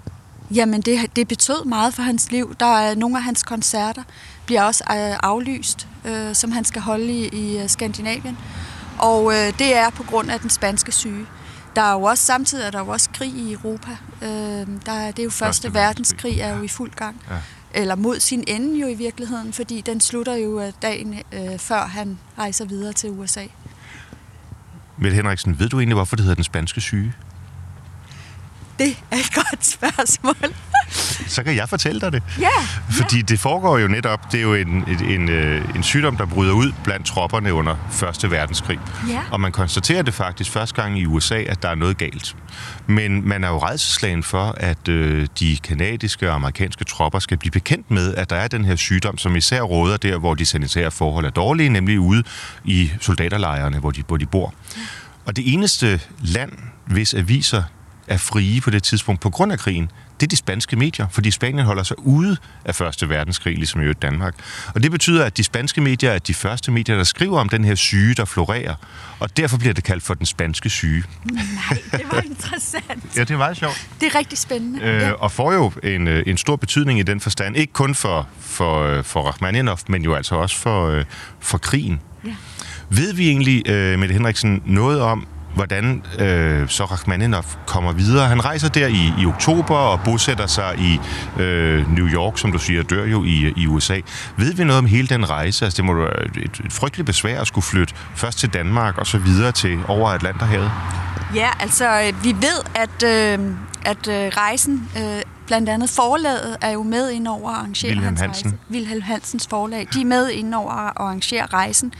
Jamen, 0.54 0.80
det, 0.80 1.16
det 1.16 1.28
betød 1.28 1.64
meget 1.64 1.94
for 1.94 2.02
hans 2.02 2.30
liv. 2.30 2.54
Der 2.60 2.78
er 2.78 2.94
nogle 2.94 3.16
af 3.16 3.22
hans 3.22 3.42
koncerter 3.42 4.02
bliver 4.46 4.62
også 4.62 4.84
øh, 4.90 5.16
aflyst, 5.22 5.88
øh, 6.04 6.34
som 6.34 6.52
han 6.52 6.64
skal 6.64 6.82
holde 6.82 7.12
i, 7.12 7.28
i 7.28 7.58
øh, 7.62 7.68
Skandinavien. 7.68 8.38
Og 8.98 9.32
øh, 9.32 9.58
det 9.58 9.76
er 9.76 9.90
på 9.90 10.02
grund 10.02 10.30
af 10.30 10.40
den 10.40 10.50
spanske 10.50 10.92
syge. 10.92 11.26
Der 11.76 11.82
er 11.82 11.92
jo 11.92 12.02
også 12.02 12.24
samtidig 12.24 12.66
er 12.66 12.70
der 12.70 12.78
jo 12.78 12.88
også 12.88 13.08
krig 13.14 13.32
i 13.34 13.52
Europa. 13.52 13.90
Øh, 14.22 14.28
der 14.86 14.92
er, 14.92 15.10
det 15.10 15.18
er 15.18 15.24
jo 15.24 15.30
første, 15.30 15.44
Første 15.62 15.74
verdenskrig 15.74 16.40
er 16.40 16.56
jo 16.56 16.62
i 16.62 16.68
fuld 16.68 16.90
gang. 16.90 17.16
Ja. 17.30 17.34
Eller 17.74 17.94
mod 17.94 18.20
sin 18.20 18.44
ende 18.46 18.80
jo 18.80 18.86
i 18.86 18.94
virkeligheden, 18.94 19.52
fordi 19.52 19.80
den 19.80 20.00
slutter 20.00 20.34
jo 20.34 20.72
dagen 20.82 21.14
øh, 21.32 21.58
før 21.58 21.86
han 21.86 22.18
rejser 22.38 22.64
videre 22.64 22.92
til 22.92 23.10
USA. 23.10 23.44
Mette 24.98 25.14
Henriksen, 25.14 25.58
ved 25.58 25.68
du 25.68 25.78
egentlig, 25.78 25.94
hvorfor 25.94 26.16
det 26.16 26.22
hedder 26.22 26.34
den 26.34 26.44
spanske 26.44 26.80
syge? 26.80 27.14
Det 28.78 28.96
er 29.10 29.16
et 29.16 29.34
godt 29.34 29.66
spørgsmål. 29.66 30.52
Så 31.28 31.42
kan 31.42 31.56
jeg 31.56 31.68
fortælle 31.68 32.00
dig 32.00 32.12
det. 32.12 32.22
Ja, 32.40 32.48
Fordi 32.90 33.22
det 33.22 33.40
foregår 33.40 33.78
jo 33.78 33.88
netop, 33.88 34.32
det 34.32 34.38
er 34.38 34.42
jo 34.42 34.54
en, 34.54 34.68
en, 34.68 35.04
en, 35.04 35.28
øh, 35.28 35.74
en 35.76 35.82
sygdom, 35.82 36.16
der 36.16 36.26
bryder 36.26 36.52
ud 36.52 36.72
blandt 36.84 37.06
tropperne 37.06 37.54
under 37.54 37.76
Første 37.90 38.30
Verdenskrig. 38.30 38.78
Ja. 39.08 39.20
Og 39.30 39.40
man 39.40 39.52
konstaterer 39.52 40.02
det 40.02 40.14
faktisk 40.14 40.50
første 40.50 40.82
gang 40.82 40.98
i 40.98 41.06
USA, 41.06 41.42
at 41.42 41.62
der 41.62 41.68
er 41.68 41.74
noget 41.74 41.98
galt. 41.98 42.36
Men 42.86 43.28
man 43.28 43.44
er 43.44 43.48
jo 43.48 43.58
redselslagen 43.58 44.22
for, 44.22 44.54
at 44.56 44.88
øh, 44.88 45.26
de 45.38 45.56
kanadiske 45.56 46.28
og 46.28 46.34
amerikanske 46.34 46.84
tropper 46.84 47.18
skal 47.18 47.36
blive 47.36 47.52
bekendt 47.52 47.90
med, 47.90 48.14
at 48.14 48.30
der 48.30 48.36
er 48.36 48.48
den 48.48 48.64
her 48.64 48.76
sygdom, 48.76 49.18
som 49.18 49.36
især 49.36 49.60
råder 49.62 49.96
der, 49.96 50.18
hvor 50.18 50.34
de 50.34 50.46
sanitære 50.46 50.90
forhold 50.90 51.24
er 51.24 51.30
dårlige, 51.30 51.68
nemlig 51.68 52.00
ude 52.00 52.22
i 52.64 52.90
soldaterlejrene, 53.00 53.78
hvor 53.78 53.90
de, 53.90 54.02
hvor 54.06 54.16
de 54.16 54.26
bor. 54.26 54.54
Og 55.24 55.36
det 55.36 55.52
eneste 55.52 56.00
land, 56.20 56.52
hvis 56.86 57.14
aviser 57.14 57.62
er 58.08 58.16
frie 58.16 58.60
på 58.60 58.70
det 58.70 58.82
tidspunkt 58.82 59.20
på 59.20 59.30
grund 59.30 59.52
af 59.52 59.58
krigen, 59.58 59.90
det 60.20 60.26
er 60.26 60.28
de 60.28 60.36
spanske 60.36 60.76
medier, 60.76 61.06
fordi 61.10 61.30
Spanien 61.30 61.66
holder 61.66 61.82
sig 61.82 61.98
ude 61.98 62.36
af 62.64 62.74
Første 62.74 63.08
Verdenskrig, 63.08 63.56
ligesom 63.56 63.80
i 63.80 63.84
øvrigt 63.84 64.02
Danmark. 64.02 64.34
Og 64.74 64.82
det 64.82 64.90
betyder, 64.90 65.24
at 65.24 65.36
de 65.36 65.44
spanske 65.44 65.80
medier 65.80 66.10
er 66.10 66.18
de 66.18 66.34
første 66.34 66.70
medier, 66.70 66.96
der 66.96 67.04
skriver 67.04 67.40
om 67.40 67.48
den 67.48 67.64
her 67.64 67.74
syge, 67.74 68.14
der 68.14 68.24
florerer. 68.24 68.74
Og 69.18 69.36
derfor 69.36 69.58
bliver 69.58 69.74
det 69.74 69.84
kaldt 69.84 70.02
for 70.02 70.14
den 70.14 70.26
spanske 70.26 70.70
syge. 70.70 71.04
nej, 71.24 71.78
det 71.92 72.02
var 72.12 72.20
interessant. 72.20 72.84
Ja, 73.16 73.20
det 73.20 73.30
er 73.30 73.36
meget 73.36 73.56
sjovt. 73.56 73.88
Det 74.00 74.06
er 74.06 74.18
rigtig 74.18 74.38
spændende. 74.38 74.82
Øh, 74.82 75.12
og 75.18 75.32
får 75.32 75.52
jo 75.52 75.72
en, 75.82 76.08
øh, 76.08 76.22
en 76.26 76.36
stor 76.36 76.56
betydning 76.56 76.98
i 76.98 77.02
den 77.02 77.20
forstand. 77.20 77.56
Ikke 77.56 77.72
kun 77.72 77.94
for, 77.94 78.28
for, 78.40 78.82
øh, 78.82 79.04
for 79.04 79.22
Rachmaninov, 79.22 79.78
men 79.88 80.02
jo 80.02 80.14
altså 80.14 80.34
også 80.34 80.56
for, 80.56 80.88
øh, 80.88 81.04
for 81.40 81.58
krigen. 81.58 82.00
Ja. 82.24 82.34
Ved 82.90 83.12
vi 83.12 83.28
egentlig, 83.28 83.68
øh, 83.68 83.98
Mette 83.98 84.12
Henriksen, 84.12 84.62
noget 84.66 85.00
om, 85.00 85.26
hvordan 85.58 86.02
øh, 86.18 86.68
så 86.68 86.84
Rachmaninov 86.84 87.44
kommer 87.66 87.92
videre? 87.92 88.28
Han 88.28 88.44
rejser 88.44 88.68
der 88.68 88.86
i, 88.86 89.12
i 89.18 89.26
oktober 89.26 89.76
og 89.76 90.00
bosætter 90.04 90.46
sig 90.46 90.78
i 90.78 91.00
øh, 91.42 91.92
New 91.94 92.06
York, 92.06 92.38
som 92.38 92.52
du 92.52 92.58
siger, 92.58 92.82
dør 92.82 93.04
jo 93.04 93.24
i, 93.24 93.52
i 93.56 93.66
USA. 93.66 94.00
Ved 94.36 94.54
vi 94.54 94.64
noget 94.64 94.78
om 94.78 94.86
hele 94.86 95.08
den 95.08 95.30
rejse? 95.30 95.64
Altså, 95.64 95.76
det 95.76 95.84
må 95.84 95.94
være 95.94 96.24
et, 96.24 96.60
et 96.64 96.72
frygteligt 96.72 97.06
besvær 97.06 97.40
at 97.40 97.46
skulle 97.46 97.64
flytte 97.64 97.94
først 98.14 98.38
til 98.38 98.48
Danmark 98.54 98.98
og 98.98 99.06
så 99.06 99.18
videre 99.18 99.52
til 99.52 99.78
over 99.88 100.10
Atlanterhavet. 100.10 100.70
Ja, 101.34 101.48
altså 101.60 102.00
øh, 102.00 102.24
vi 102.24 102.32
ved, 102.32 102.60
at, 102.74 103.02
øh, 103.02 103.54
at 103.84 104.08
øh, 104.08 104.28
rejsen, 104.36 104.88
øh, 104.96 105.22
blandt 105.46 105.68
andet 105.68 105.90
forlaget, 105.90 106.56
er 106.60 106.70
jo 106.70 106.82
med 106.82 107.10
ind 107.10 107.28
over 107.28 107.50
at 107.50 107.56
arrangere 107.56 107.90
Wilhelm 107.90 108.06
hans 108.06 108.20
Hansen. 108.20 108.46
rejse. 108.46 108.58
Wilhelm 108.70 109.02
Hansens 109.02 109.46
forlag. 109.50 109.88
De 109.94 110.00
er 110.00 110.04
med 110.04 110.30
ind 110.30 110.54
over 110.54 110.72
at 110.72 110.92
arrangere 110.96 111.46
rejsen. 111.46 111.92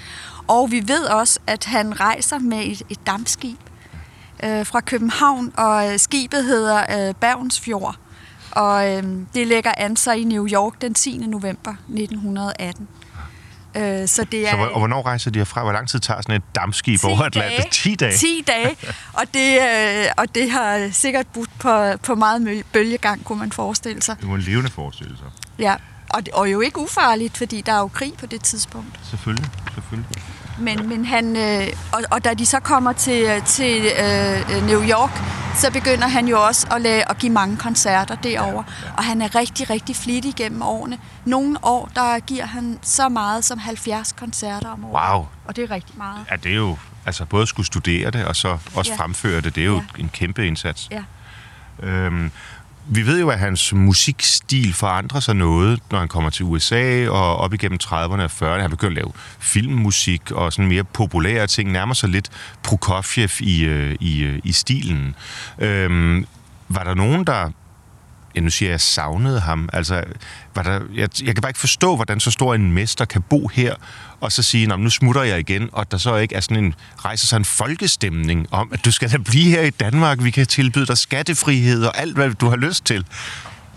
Og 0.49 0.71
vi 0.71 0.83
ved 0.89 1.05
også, 1.05 1.39
at 1.47 1.65
han 1.65 2.01
rejser 2.01 2.39
med 2.39 2.59
et, 2.67 2.83
et 2.89 3.07
dampskib 3.07 3.59
øh, 4.45 4.67
fra 4.67 4.81
København, 4.81 5.53
og 5.57 5.93
øh, 5.93 5.99
skibet 5.99 6.45
hedder 6.45 7.09
øh, 7.09 7.15
Bergensfjord. 7.15 7.97
Og 8.51 8.97
øh, 8.97 9.03
det 9.35 9.47
lægger 9.47 9.73
an 9.77 9.97
sig 9.97 10.17
i 10.21 10.25
New 10.25 10.49
York 10.49 10.81
den 10.81 10.95
10. 10.95 11.17
november 11.19 11.71
1918. 11.89 12.89
Øh, 13.77 14.09
så 14.09 14.25
det 14.33 14.47
er 14.47 14.51
Så, 14.51 14.57
hvor- 14.57 14.67
og 14.67 14.79
hvornår 14.79 15.03
rejser 15.07 15.31
de 15.31 15.39
herfra? 15.39 15.63
Hvor 15.63 15.73
lang 15.73 15.89
tid 15.89 16.01
tager 16.01 16.21
sådan 16.23 16.37
et 16.37 16.43
dampskib 16.55 17.01
10 17.01 17.05
over 17.07 17.23
Atlanten? 17.23 17.57
dage. 17.59 17.69
10 17.71 17.95
dage. 17.95 18.17
10 18.17 18.45
dage. 18.47 18.77
Og 19.13 19.23
det, 19.35 19.59
øh, 19.61 20.05
og 20.17 20.35
det 20.35 20.51
har 20.51 20.89
sikkert 20.93 21.27
budt 21.27 21.51
på, 21.59 21.93
på 22.03 22.15
meget 22.15 22.65
bølgegang, 22.73 23.25
kunne 23.25 23.39
man 23.39 23.53
forestille 23.53 24.03
sig. 24.03 24.17
Det 24.21 24.29
var 24.29 24.35
en 24.35 24.41
levende 24.41 24.71
forestillelse. 24.71 25.25
Ja. 25.59 25.75
Og, 26.09 26.23
og 26.33 26.53
jo 26.53 26.61
ikke 26.61 26.79
ufarligt, 26.81 27.39
fordi 27.39 27.61
der 27.61 27.73
er 27.73 27.79
jo 27.79 27.89
krig 27.89 28.13
på 28.21 28.27
det 28.27 28.43
tidspunkt. 28.43 29.01
Selvfølgelig, 29.03 29.51
selvfølgelig. 29.75 30.09
Men, 30.61 30.89
men 30.89 31.05
han, 31.05 31.37
øh, 31.37 31.67
og, 31.93 32.01
og 32.11 32.25
da 32.25 32.35
de 32.35 32.47
så 32.47 32.61
kommer 32.61 32.93
til, 32.93 33.43
til 33.47 33.87
øh, 33.87 34.67
New 34.67 34.83
York, 34.83 35.11
så 35.57 35.73
begynder 35.73 36.09
han 36.09 36.29
jo 36.29 36.45
også 36.47 36.67
at, 36.71 36.81
lave, 36.83 37.11
at 37.11 37.19
give 37.19 37.33
mange 37.33 37.57
koncerter 37.57 38.15
derovre. 38.15 38.65
Og 38.97 39.05
han 39.05 39.23
er 39.23 39.35
rigtig, 39.35 39.71
rigtig 39.71 39.97
flittig 39.97 40.35
gennem 40.37 40.63
årene. 40.63 40.99
Nogle 41.25 41.59
år, 41.63 41.91
der 41.95 42.19
giver 42.19 42.47
han 42.47 42.79
så 42.83 43.09
meget 43.09 43.45
som 43.45 43.59
70 43.59 44.13
koncerter 44.13 44.69
om 44.69 44.85
året. 44.85 45.11
Wow. 45.13 45.27
Og 45.45 45.57
det 45.57 45.65
er 45.65 45.71
rigtig 45.71 45.99
meget. 45.99 46.19
Ja, 46.31 46.37
det 46.37 46.53
er 46.53 46.57
jo... 46.57 46.77
Altså 47.07 47.25
både 47.25 47.43
at 47.43 47.49
skulle 47.49 47.67
studere 47.67 48.11
det, 48.11 48.25
og 48.25 48.37
så 48.37 48.59
også 48.75 48.93
Ja. 48.93 48.97
fremføre 49.03 49.41
det, 49.41 49.55
det 49.55 49.61
er 49.61 49.67
jo 49.67 49.75
ja. 49.77 50.01
en 50.03 50.09
kæmpe 50.09 50.47
indsats. 50.47 50.89
Ja. 50.91 51.03
Øhm, 51.83 52.31
vi 52.91 53.07
ved 53.07 53.21
jo, 53.21 53.29
at 53.29 53.39
hans 53.39 53.73
musikstil 53.73 54.75
forandrer 54.75 55.21
sig 55.21 55.37
noget, 55.37 55.81
når 55.91 55.99
han 55.99 56.09
kommer 56.09 56.31
til 56.31 56.45
USA, 56.45 57.09
og 57.09 57.37
op 57.37 57.55
igennem 57.55 57.79
30'erne 57.85 58.23
og 58.23 58.25
40'erne. 58.25 58.61
Han 58.61 58.71
begynder 58.71 58.91
at 58.91 58.97
lave 58.97 59.13
filmmusik 59.39 60.31
og 60.31 60.53
sådan 60.53 60.69
mere 60.69 60.85
populære 60.85 61.47
ting, 61.47 61.73
nærmer 61.73 61.95
sig 61.95 62.09
lidt 62.09 62.31
Prokofjev 62.63 63.29
i, 63.41 63.65
øh, 63.65 63.97
i, 64.01 64.23
øh, 64.23 64.41
i 64.45 64.53
stilen. 64.53 65.15
Øhm, 65.59 66.27
var 66.69 66.85
der 66.85 66.95
nogen, 66.95 67.25
der 67.25 67.51
ja, 68.39 68.45
nu 68.45 68.51
siger 68.51 68.71
jeg, 68.71 68.81
savnede 68.81 69.41
ham. 69.41 69.69
Altså, 69.73 70.05
var 70.55 70.63
der, 70.63 70.81
jeg, 70.95 71.09
jeg 71.23 71.35
kan 71.35 71.43
bare 71.43 71.51
ikke 71.51 71.61
forstå, 71.61 71.97
hvordan 71.97 72.21
så 72.21 72.31
stor 72.31 72.55
en 72.55 72.73
mester 72.73 73.05
kan 73.05 73.23
bo 73.23 73.49
her, 73.49 73.75
og 74.21 74.33
så 74.33 74.43
sige, 74.43 74.67
nu 74.67 74.91
smutter 74.91 75.23
jeg 75.23 75.39
igen, 75.39 75.69
og 75.73 75.91
der 75.91 75.99
så 75.99 76.17
ikke 76.17 76.35
er 76.35 76.41
sådan 76.41 76.65
en, 76.65 76.75
rejser 76.97 77.27
sig 77.27 77.37
en 77.37 77.45
folkestemning 77.45 78.47
om, 78.51 78.69
at 78.73 78.85
du 78.85 78.91
skal 78.93 79.13
da 79.13 79.17
blive 79.17 79.51
her 79.51 79.63
i 79.63 79.71
Danmark, 79.71 80.25
vi 80.25 80.31
kan 80.31 80.47
tilbyde 80.47 80.87
dig 80.87 80.99
skattefrihed 80.99 81.85
og 81.85 81.99
alt, 81.99 82.15
hvad 82.15 82.31
du 82.31 82.49
har 82.49 82.57
lyst 82.57 82.85
til. 82.85 83.07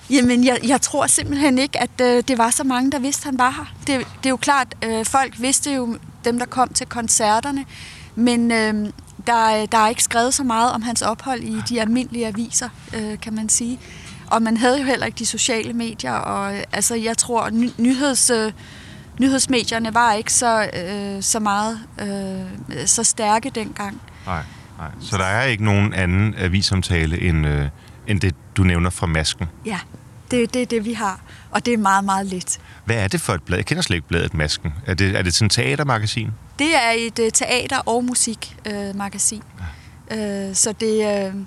Jamen, 0.10 0.46
jeg, 0.46 0.60
jeg 0.68 0.82
tror 0.82 1.08
simpelthen 1.08 1.60
ikke, 1.60 1.82
at 1.82 2.02
øh, 2.02 2.24
det 2.28 2.38
var 2.38 2.50
så 2.50 2.64
mange, 2.64 2.92
der 2.92 3.00
vidste, 3.00 3.22
at 3.22 3.26
han 3.26 3.38
var 3.38 3.52
her. 3.52 3.74
Det, 3.88 4.08
det 4.18 4.26
er 4.26 4.30
jo 4.30 4.38
klart, 4.38 4.68
øh, 4.84 5.06
folk 5.06 5.42
vidste 5.42 5.74
jo, 5.74 5.98
dem 6.26 6.40
der 6.40 6.46
kom 6.46 6.70
til 6.74 6.88
koncerterne, 6.88 7.66
men 8.16 8.52
øh, 8.52 8.74
der, 9.28 9.66
der 9.66 9.78
er 9.78 9.88
ikke 9.88 10.04
skrevet 10.04 10.34
så 10.34 10.44
meget 10.44 10.72
om 10.72 10.82
hans 10.82 11.02
ophold 11.02 11.44
i 11.44 11.62
de 11.70 11.82
almindelige 11.82 12.28
aviser, 12.28 12.70
øh, 12.94 13.20
kan 13.20 13.34
man 13.34 13.50
sige. 13.50 13.80
Og 14.32 14.42
man 14.42 14.58
havde 14.58 14.80
jo 14.80 14.86
heller 14.86 15.06
ikke 15.06 15.20
de 15.20 15.26
sociale 15.26 15.74
medier, 15.74 16.14
og 16.14 16.56
øh, 16.56 16.64
altså, 16.72 16.96
jeg 16.96 17.18
tror, 17.18 17.50
ny, 17.50 17.70
nyheds... 17.78 18.30
Øh, 18.30 18.52
nyhedsmedierne 19.20 19.94
var 19.94 20.14
ikke 20.14 20.34
så, 20.34 20.70
øh, 20.74 21.24
så 21.24 21.40
meget 21.40 21.80
øh, 22.02 22.88
så 22.88 23.04
stærke 23.04 23.52
dengang. 23.56 24.02
Nej, 24.26 24.44
nej. 24.78 24.88
Så 25.02 25.18
der 25.18 25.24
er 25.24 25.44
ikke 25.44 25.66
nogen 25.66 25.94
anden 25.94 26.36
avisomtale 26.38 27.22
end, 27.22 27.48
øh, 27.48 27.68
end 28.08 28.22
det, 28.22 28.36
du 28.58 28.64
nævner 28.64 28.90
fra 28.90 29.08
Masken? 29.08 29.48
Ja, 29.66 29.80
det, 30.32 30.54
det 30.54 30.62
er 30.62 30.66
det, 30.66 30.86
vi 30.86 30.94
har. 30.94 31.20
Og 31.52 31.66
det 31.66 31.74
er 31.74 31.78
meget, 31.78 32.04
meget 32.04 32.26
lidt. 32.26 32.60
Hvad 32.86 32.96
er 32.96 33.08
det 33.08 33.22
for 33.22 33.34
et 33.34 33.44
blad? 33.44 33.58
Jeg 33.58 33.66
kender 33.66 33.84
slet 33.84 33.96
ikke 33.96 34.08
bladet 34.08 34.34
Masken. 34.34 34.74
Er 34.86 34.94
det, 34.94 35.16
er 35.16 35.22
det 35.22 35.34
sådan 35.34 35.46
et 35.46 35.52
teatermagasin? 35.52 36.30
Det 36.60 36.76
er 36.76 36.92
et 36.98 37.20
uh, 37.20 37.26
teater- 37.34 37.82
og 37.86 38.04
musikmagasin. 38.04 39.44
Uh, 40.12 40.18
ja. 40.18 40.50
uh, 40.50 40.56
så 40.56 40.74
det... 40.80 41.28
Uh, 41.34 41.42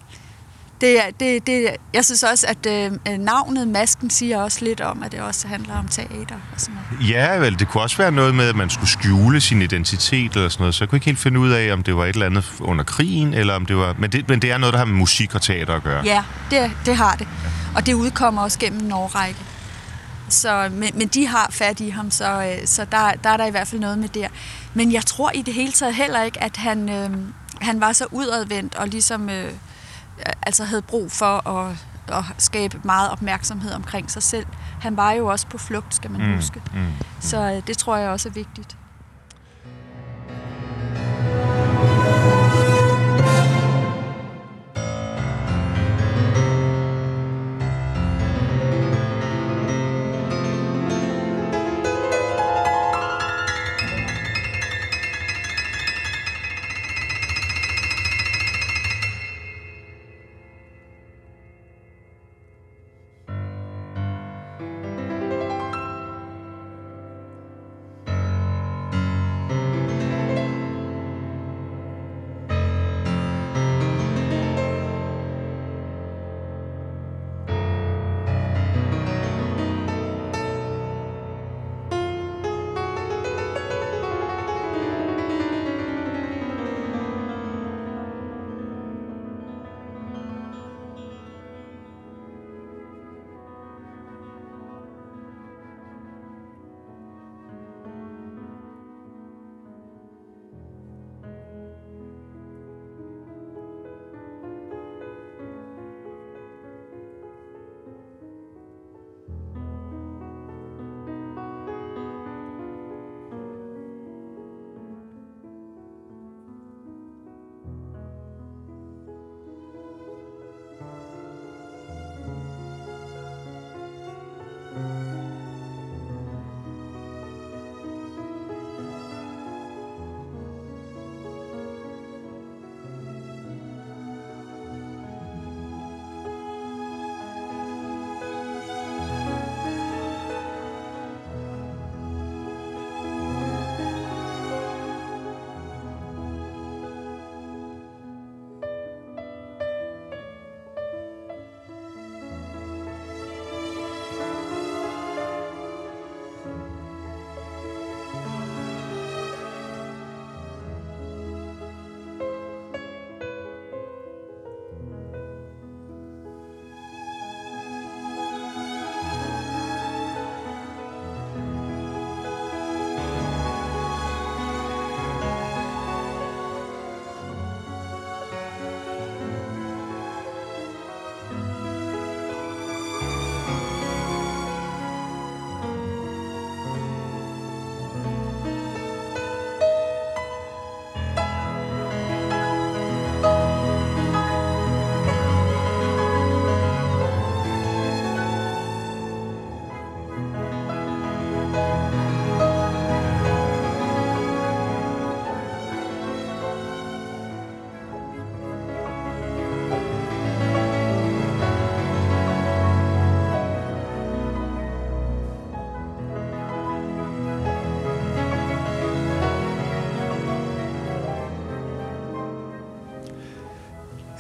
det, 0.85 1.21
det, 1.21 1.47
det, 1.47 1.77
jeg 1.95 2.05
synes 2.05 2.23
også, 2.23 2.47
at 2.47 2.67
øh, 2.67 3.19
navnet 3.19 3.69
Masken 3.69 4.11
siger 4.11 4.43
også 4.43 4.65
lidt 4.65 4.81
om, 4.81 5.03
at 5.03 5.13
det 5.13 5.21
også 5.21 5.49
handler 5.49 5.79
om 5.79 5.89
teater 5.89 6.37
og 6.55 6.61
sådan 6.61 6.79
noget. 6.91 7.11
Ja, 7.11 7.37
vel, 7.37 7.59
det 7.59 7.69
kunne 7.69 7.83
også 7.83 7.97
være 7.97 8.13
noget 8.13 8.35
med, 8.35 8.49
at 8.49 8.57
man 8.57 8.71
skulle 8.71 8.91
skjule 8.91 9.41
sin 9.41 9.63
identitet 9.63 10.33
eller 10.33 10.49
sådan 10.49 10.63
noget, 10.63 10.75
så 10.75 10.85
jeg 10.85 10.89
kunne 10.89 10.97
ikke 10.97 11.07
helt 11.07 11.19
finde 11.19 11.41
ud 11.41 11.51
af, 11.51 11.73
om 11.73 11.83
det 11.83 11.97
var 11.97 12.05
et 12.05 12.09
eller 12.09 12.27
andet 12.27 12.53
under 12.61 12.85
krigen, 12.85 13.35
eller 13.35 13.55
om 13.55 13.67
det 13.67 13.77
var... 13.77 13.95
Men 13.99 14.13
det, 14.13 14.29
men 14.29 14.43
det 14.43 14.53
er 14.53 14.59
noget, 14.59 14.73
der 14.73 14.79
har 14.79 14.87
med 14.87 14.95
musik 14.95 15.35
og 15.35 15.43
teater 15.43 15.75
at 15.75 15.83
gøre. 15.83 16.05
Ja, 16.05 16.23
det, 16.51 16.71
det 16.87 16.97
har 16.97 17.15
det. 17.15 17.29
Og 17.77 17.87
det 17.87 17.95
udkommer 17.95 18.43
også 18.43 18.59
gennem 18.59 18.85
en 18.85 18.93
årrække. 18.93 19.41
Så, 20.29 20.69
men, 20.73 20.91
men 20.95 21.09
de 21.09 21.27
har 21.27 21.47
fat 21.51 21.81
i 21.81 21.89
ham, 21.89 22.11
så, 22.11 22.43
øh, 22.43 22.67
så 22.67 22.87
der, 22.93 23.13
der 23.25 23.31
er 23.31 23.37
der 23.37 23.47
i 23.47 23.51
hvert 23.51 23.69
fald 23.69 23.81
noget 23.81 23.99
med 23.99 24.09
der. 24.09 24.29
Men 24.75 24.93
jeg 24.93 25.07
tror 25.07 25.31
i 25.35 25.43
det 25.43 25.55
hele 25.55 25.73
taget 25.73 25.95
heller 25.95 26.23
ikke, 26.23 26.43
at 26.43 26.57
han, 26.57 26.89
øh, 26.89 27.11
han 27.61 27.81
var 27.81 27.93
så 27.93 28.07
udadvendt 28.11 28.75
og 28.75 28.89
ligesom... 28.89 29.31
Øh, 29.31 29.51
altså 30.43 30.65
havde 30.65 30.83
brug 30.83 31.13
for 31.13 31.49
at, 31.49 31.77
at 32.09 32.25
skabe 32.39 32.81
meget 32.85 33.11
opmærksomhed 33.11 33.73
omkring 33.73 34.11
sig 34.11 34.23
selv. 34.23 34.47
Han 34.81 34.97
var 34.97 35.13
jo 35.13 35.27
også 35.27 35.47
på 35.47 35.59
flugt, 35.59 35.95
skal 35.95 36.11
man 36.11 36.27
mm, 36.27 36.35
huske. 36.35 36.63
Mm, 36.75 36.81
mm. 36.81 36.87
Så 37.21 37.53
øh, 37.53 37.63
det 37.67 37.79
tror 37.79 37.97
jeg 37.97 38.11
også 38.11 38.29
er 38.29 38.33
vigtigt. 38.33 38.77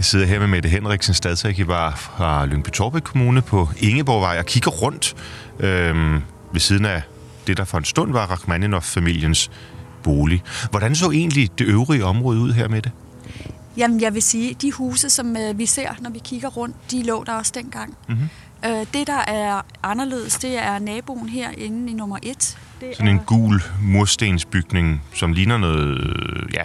Jeg 0.04 0.08
sidder 0.08 0.26
her 0.26 0.38
med 0.38 0.46
Mette 0.46 0.68
Henriksen, 0.68 1.14
stadsarkivar 1.14 1.94
fra 1.96 2.46
Lyngby 2.46 2.68
Torbæk 2.68 3.02
Kommune 3.02 3.42
på 3.42 3.68
Ingeborgvej 3.78 4.38
og 4.38 4.46
kigger 4.46 4.70
rundt 4.70 5.14
øhm, 5.60 6.22
ved 6.52 6.60
siden 6.60 6.84
af 6.84 7.02
det, 7.46 7.56
der 7.56 7.64
for 7.64 7.78
en 7.78 7.84
stund 7.84 8.12
var 8.12 8.26
Rachmaninoff-familiens 8.26 9.50
bolig. 10.02 10.42
Hvordan 10.70 10.94
så 10.94 11.10
egentlig 11.10 11.58
det 11.58 11.66
øvrige 11.66 12.04
område 12.04 12.40
ud 12.40 12.52
her 12.52 12.68
med 12.68 12.82
det? 12.82 12.92
Jamen, 13.76 14.00
jeg 14.00 14.14
vil 14.14 14.22
sige, 14.22 14.54
de 14.54 14.72
huse, 14.72 15.10
som 15.10 15.36
øh, 15.36 15.58
vi 15.58 15.66
ser, 15.66 15.88
når 16.00 16.10
vi 16.10 16.18
kigger 16.24 16.48
rundt, 16.48 16.76
de 16.90 17.02
lå 17.02 17.24
der 17.24 17.32
også 17.32 17.52
dengang. 17.54 17.96
Mhm. 18.08 18.28
Øh, 18.64 18.86
det, 18.94 19.06
der 19.06 19.20
er 19.26 19.60
anderledes, 19.82 20.36
det 20.36 20.58
er 20.58 20.78
naboen 20.78 21.28
herinde 21.28 21.90
i 21.90 21.94
nummer 21.94 22.18
et. 22.22 22.58
Det 22.80 22.88
Sådan 22.96 23.08
en 23.08 23.16
er, 23.16 23.24
gul 23.24 23.62
murstensbygning, 23.82 25.02
som 25.14 25.32
ligner 25.32 25.58
noget, 25.58 26.50
ja, 26.54 26.62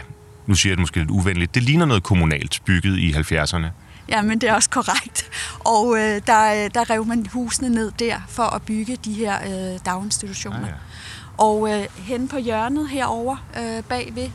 nu 0.49 0.55
siger 0.55 0.71
jeg 0.71 0.77
det 0.77 0.81
måske 0.81 0.99
lidt 0.99 1.09
uvenligt, 1.09 1.55
det 1.55 1.63
ligner 1.63 1.85
noget 1.85 2.03
kommunalt 2.03 2.61
bygget 2.65 2.97
i 2.97 3.11
70'erne. 3.11 3.65
ja, 4.09 4.21
men 4.21 4.41
det 4.41 4.49
er 4.49 4.53
også 4.53 4.69
korrekt. 4.69 5.29
Og 5.59 5.97
øh, 5.97 6.21
der, 6.27 6.63
øh, 6.63 6.69
der 6.73 6.89
rev 6.89 7.05
man 7.05 7.25
husene 7.33 7.69
ned 7.69 7.91
der 7.99 8.15
for 8.27 8.43
at 8.43 8.61
bygge 8.61 8.97
de 9.05 9.13
her 9.13 9.35
øh, 9.45 9.79
daginstitutioner. 9.85 10.59
Ah, 10.59 10.67
ja. 10.67 10.73
Og 11.37 11.69
øh, 11.71 11.87
henne 11.95 12.27
på 12.27 12.37
hjørnet 12.37 12.89
herover 12.89 13.37
øh, 13.59 13.83
bagved, 13.83 14.29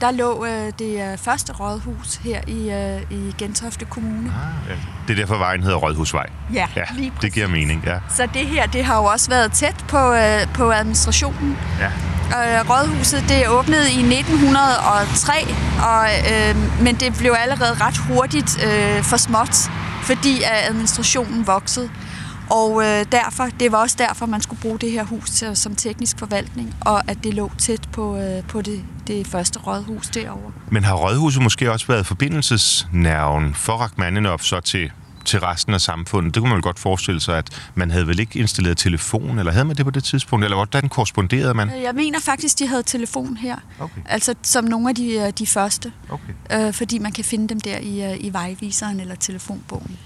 der 0.00 0.10
lå 0.10 0.44
øh, 0.46 0.72
det 0.78 1.10
øh, 1.12 1.18
første 1.18 1.52
rådhus 1.52 2.14
her 2.16 2.40
i, 2.46 2.70
øh, 2.70 3.02
i 3.18 3.34
Gentofte 3.38 3.84
Kommune. 3.84 4.28
Ah, 4.28 4.70
ja. 4.70 4.74
Det 5.08 5.12
er 5.12 5.16
derfor, 5.16 5.38
vejen 5.38 5.62
hedder 5.62 5.76
Rådhusvej. 5.76 6.26
Ja, 6.54 6.66
Ja, 6.76 6.84
lige 6.94 7.12
det 7.22 7.32
giver 7.32 7.46
præcis. 7.46 7.60
mening, 7.66 7.82
ja. 7.86 7.98
Så 8.08 8.26
det 8.34 8.46
her, 8.46 8.66
det 8.66 8.84
har 8.84 8.96
jo 8.96 9.04
også 9.04 9.30
været 9.30 9.52
tæt 9.52 9.84
på, 9.88 10.12
øh, 10.12 10.46
på 10.54 10.70
administrationen. 10.72 11.56
ja. 11.80 11.90
Øh, 12.28 12.70
rådhuset, 12.70 13.24
det 13.28 13.48
åbnede 13.48 13.90
i 13.92 14.02
1903, 14.02 15.32
og, 15.82 16.06
øh, 16.32 16.82
men 16.84 16.94
det 16.94 17.14
blev 17.18 17.34
allerede 17.38 17.74
ret 17.84 17.96
hurtigt 17.96 18.64
øh, 18.66 19.02
for 19.02 19.16
småt, 19.16 19.56
fordi 20.02 20.42
at 20.42 20.68
administrationen 20.68 21.46
voksede. 21.46 21.90
Og 22.50 22.82
øh, 22.84 23.04
derfor, 23.12 23.46
det 23.60 23.72
var 23.72 23.78
også 23.78 23.96
derfor, 23.98 24.26
man 24.26 24.40
skulle 24.40 24.60
bruge 24.62 24.78
det 24.78 24.90
her 24.90 25.04
hus 25.04 25.30
til, 25.30 25.56
som 25.56 25.76
teknisk 25.76 26.18
forvaltning, 26.18 26.74
og 26.80 27.10
at 27.10 27.24
det 27.24 27.34
lå 27.34 27.50
tæt 27.58 27.80
på, 27.92 28.16
øh, 28.16 28.42
på 28.42 28.62
det, 28.62 28.84
det 29.08 29.26
første 29.26 29.58
rådhus 29.58 30.06
derovre. 30.06 30.52
Men 30.70 30.84
har 30.84 30.94
Rådhuset 30.94 31.42
måske 31.42 31.72
også 31.72 31.86
været 31.86 32.06
forbindelsesnerven 32.06 33.54
for 33.54 33.72
Rachmaninoff 33.72 34.42
så 34.42 34.60
til, 34.60 34.90
til 35.24 35.40
resten 35.40 35.74
af 35.74 35.80
samfundet? 35.80 36.34
Det 36.34 36.40
kunne 36.40 36.48
man 36.48 36.56
vel 36.56 36.62
godt 36.62 36.78
forestille 36.78 37.20
sig, 37.20 37.38
at 37.38 37.70
man 37.74 37.90
havde 37.90 38.06
vel 38.06 38.18
ikke 38.18 38.38
installeret 38.38 38.78
telefon, 38.78 39.38
eller 39.38 39.52
havde 39.52 39.64
man 39.64 39.76
det 39.76 39.84
på 39.84 39.90
det 39.90 40.04
tidspunkt? 40.04 40.44
Eller 40.44 40.56
hvordan 40.56 40.88
korresponderede 40.88 41.54
man? 41.54 41.70
Jeg 41.82 41.94
mener 41.94 42.20
faktisk, 42.20 42.58
de 42.58 42.66
havde 42.66 42.82
telefon 42.82 43.36
her, 43.36 43.56
Okay, 43.78 44.00
altså 44.06 44.34
som 44.42 44.64
nogle 44.64 44.88
af 44.88 44.94
de, 44.94 45.12
øh, 45.12 45.32
de 45.38 45.46
første, 45.46 45.92
okay. 46.10 46.66
øh, 46.66 46.74
fordi 46.74 46.98
man 46.98 47.12
kan 47.12 47.24
finde 47.24 47.48
dem 47.48 47.60
der 47.60 47.78
i, 47.78 48.12
øh, 48.12 48.16
i 48.20 48.32
vejviseren 48.32 49.00
eller 49.00 49.14
telefonbogen. 49.14 49.98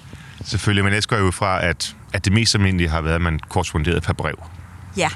Selvfølgelig, 0.44 0.84
men 0.84 0.94
jeg 0.94 1.02
går 1.02 1.16
jo 1.16 1.30
fra, 1.30 1.64
at, 1.64 1.96
at 2.12 2.24
det 2.24 2.32
mest 2.32 2.54
almindelige 2.54 2.88
har 2.88 3.00
været, 3.00 3.14
at 3.14 3.20
man 3.20 3.40
korresponderede 3.48 4.00
per 4.00 4.12
brev. 4.12 4.34
Ja, 4.96 5.08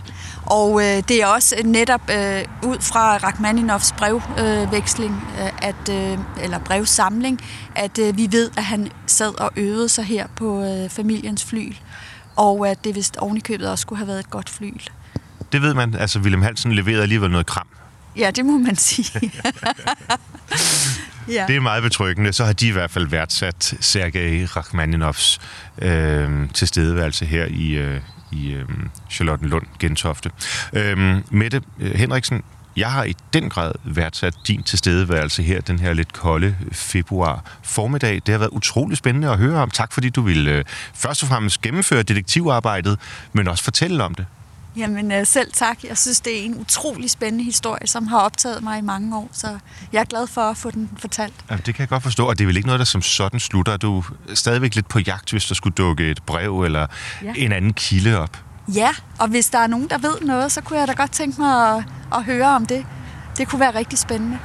og 0.46 0.82
øh, 0.82 1.02
det 1.08 1.22
er 1.22 1.26
også 1.26 1.54
netop 1.64 2.10
øh, 2.10 2.44
ud 2.62 2.80
fra 2.80 3.16
Rachmaninoffs 3.16 3.94
brevveksling, 3.98 5.24
øh, 5.40 5.68
at, 5.68 5.88
øh, 5.90 6.18
eller 6.42 6.58
brevsamling, 6.58 7.40
at 7.74 7.98
øh, 7.98 8.16
vi 8.16 8.28
ved, 8.30 8.50
at 8.56 8.64
han 8.64 8.90
sad 9.06 9.40
og 9.40 9.50
øvede 9.56 9.88
sig 9.88 10.04
her 10.04 10.26
på 10.36 10.62
øh, 10.62 10.90
familiens 10.90 11.44
flyl, 11.44 11.74
og 12.36 12.68
at 12.68 12.84
det 12.84 12.94
vist 12.94 13.16
ovenikøbet 13.16 13.70
også 13.70 13.82
skulle 13.82 13.98
have 13.98 14.08
været 14.08 14.20
et 14.20 14.30
godt 14.30 14.50
flyl. 14.50 14.80
Det 15.52 15.62
ved 15.62 15.74
man. 15.74 15.94
Altså, 15.94 16.18
Wilhelm 16.18 16.42
Hansen 16.42 16.72
leverede 16.72 17.02
alligevel 17.02 17.30
noget 17.30 17.46
kram. 17.46 17.66
Ja, 18.16 18.30
det 18.30 18.44
må 18.44 18.58
man 18.58 18.76
sige. 18.76 19.20
ja. 21.28 21.44
Det 21.48 21.56
er 21.56 21.60
meget 21.60 21.82
betryggende. 21.82 22.32
Så 22.32 22.44
har 22.44 22.52
de 22.52 22.68
i 22.68 22.70
hvert 22.70 22.90
fald 22.90 23.06
værdsat 23.06 23.74
Sergej 23.80 24.44
Rachmaninoffs 24.44 25.40
øh, 25.78 26.50
tilstedeværelse 26.54 27.26
her 27.26 27.46
i, 27.46 27.70
øh, 27.70 28.00
i 28.32 28.52
øh, 28.52 28.68
Charlottenlund 29.10 29.66
Gentofte. 29.78 30.30
Øh, 30.72 31.16
Mette 31.30 31.62
øh, 31.80 31.94
Henriksen, 31.94 32.42
jeg 32.76 32.92
har 32.92 33.04
i 33.04 33.14
den 33.32 33.48
grad 33.48 33.72
værdsat 33.84 34.34
din 34.46 34.62
tilstedeværelse 34.62 35.42
her 35.42 35.60
den 35.60 35.78
her 35.78 35.92
lidt 35.92 36.12
kolde 36.12 36.56
februar 36.72 37.58
formiddag. 37.62 38.22
Det 38.26 38.32
har 38.32 38.38
været 38.38 38.50
utrolig 38.50 38.96
spændende 38.96 39.30
at 39.30 39.38
høre 39.38 39.56
om. 39.62 39.70
Tak 39.70 39.92
fordi 39.92 40.10
du 40.10 40.22
ville 40.22 40.50
øh, 40.50 40.64
først 40.94 41.22
og 41.22 41.28
fremmest 41.28 41.60
gennemføre 41.60 42.02
detektivarbejdet, 42.02 42.98
men 43.32 43.48
også 43.48 43.64
fortælle 43.64 44.04
om 44.04 44.14
det. 44.14 44.26
Jamen 44.76 45.12
øh, 45.12 45.26
selv 45.26 45.52
tak. 45.52 45.78
Jeg 45.88 45.98
synes, 45.98 46.20
det 46.20 46.40
er 46.40 46.44
en 46.44 46.54
utrolig 46.58 47.10
spændende 47.10 47.44
historie, 47.44 47.86
som 47.86 48.06
har 48.06 48.18
optaget 48.18 48.62
mig 48.62 48.78
i 48.78 48.82
mange 48.82 49.16
år, 49.16 49.28
så 49.32 49.58
jeg 49.92 50.00
er 50.00 50.04
glad 50.04 50.26
for 50.26 50.40
at 50.40 50.56
få 50.56 50.70
den 50.70 50.90
fortalt. 50.98 51.34
Jamen, 51.50 51.62
det 51.66 51.74
kan 51.74 51.80
jeg 51.82 51.88
godt 51.88 52.02
forstå, 52.02 52.26
og 52.26 52.38
det 52.38 52.44
er 52.44 52.46
vel 52.46 52.56
ikke 52.56 52.66
noget, 52.68 52.78
der 52.78 52.84
som 52.84 53.02
sådan 53.02 53.40
slutter. 53.40 53.72
Er 53.72 53.76
Du 53.76 53.98
er 54.28 54.34
stadigvæk 54.34 54.74
lidt 54.74 54.88
på 54.88 54.98
jagt, 54.98 55.30
hvis 55.30 55.44
der 55.44 55.54
skulle 55.54 55.74
dukke 55.74 56.10
et 56.10 56.22
brev 56.26 56.62
eller 56.62 56.86
Ja. 57.22 57.32
en 57.36 57.52
anden 57.52 57.72
kilde 57.72 58.18
op. 58.18 58.36
Ja, 58.74 58.88
og 59.18 59.28
hvis 59.28 59.50
der 59.50 59.58
er 59.58 59.66
nogen, 59.66 59.88
der 59.90 59.98
ved 59.98 60.20
noget, 60.22 60.52
så 60.52 60.60
kunne 60.60 60.78
jeg 60.78 60.88
da 60.88 60.92
godt 60.92 61.12
tænke 61.12 61.40
mig 61.40 61.76
at, 61.76 61.84
at 62.14 62.24
høre 62.24 62.46
om 62.46 62.66
det. 62.66 62.86
Det 63.38 63.48
kunne 63.48 63.60
være 63.60 63.74
rigtig 63.74 63.98
spændende. 63.98 64.38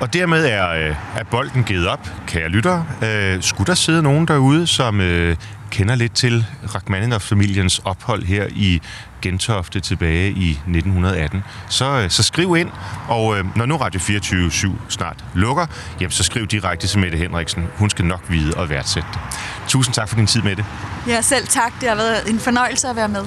Og 0.00 0.12
dermed 0.12 0.46
er, 0.46 0.68
øh, 0.70 0.96
er 1.16 1.24
bolden 1.30 1.64
givet 1.64 1.88
op, 1.88 2.10
kære 2.26 2.48
lyttere. 2.48 2.86
Øh, 3.04 3.42
skulle 3.42 3.66
der 3.66 3.74
sidde 3.74 4.02
nogen 4.02 4.28
derude, 4.28 4.66
som 4.66 5.00
øh, 5.00 5.36
kender 5.70 5.94
lidt 5.94 6.14
til 6.14 6.46
Rachmaninoff-familiens 6.74 7.78
ophold 7.84 8.24
her 8.24 8.46
i 8.50 8.80
Gentofte 9.22 9.80
tilbage 9.80 10.30
i 10.30 10.50
1918, 10.50 11.42
så, 11.68 11.84
øh, 11.84 12.10
så 12.10 12.22
skriv 12.22 12.56
ind. 12.56 12.70
Og 13.08 13.38
øh, 13.38 13.56
når 13.56 13.66
nu 13.66 13.76
Radio 13.76 14.00
24 14.00 14.50
snart 14.88 15.24
lukker, 15.34 15.66
jamen, 16.00 16.10
så 16.10 16.24
skriv 16.24 16.46
direkte 16.46 16.86
til 16.86 16.98
Mette 16.98 17.18
Henriksen. 17.18 17.66
Hun 17.76 17.90
skal 17.90 18.04
nok 18.04 18.20
vide 18.28 18.54
og 18.56 18.70
værdsætte 18.70 19.08
det. 19.12 19.20
Tusind 19.68 19.94
tak 19.94 20.08
for 20.08 20.16
din 20.16 20.26
tid, 20.26 20.42
Mette. 20.42 20.64
Ja, 21.06 21.20
selv 21.20 21.46
tak. 21.46 21.72
Det 21.80 21.88
har 21.88 21.96
været 21.96 22.30
en 22.30 22.38
fornøjelse 22.38 22.88
at 22.88 22.96
være 22.96 23.08
med. 23.08 23.24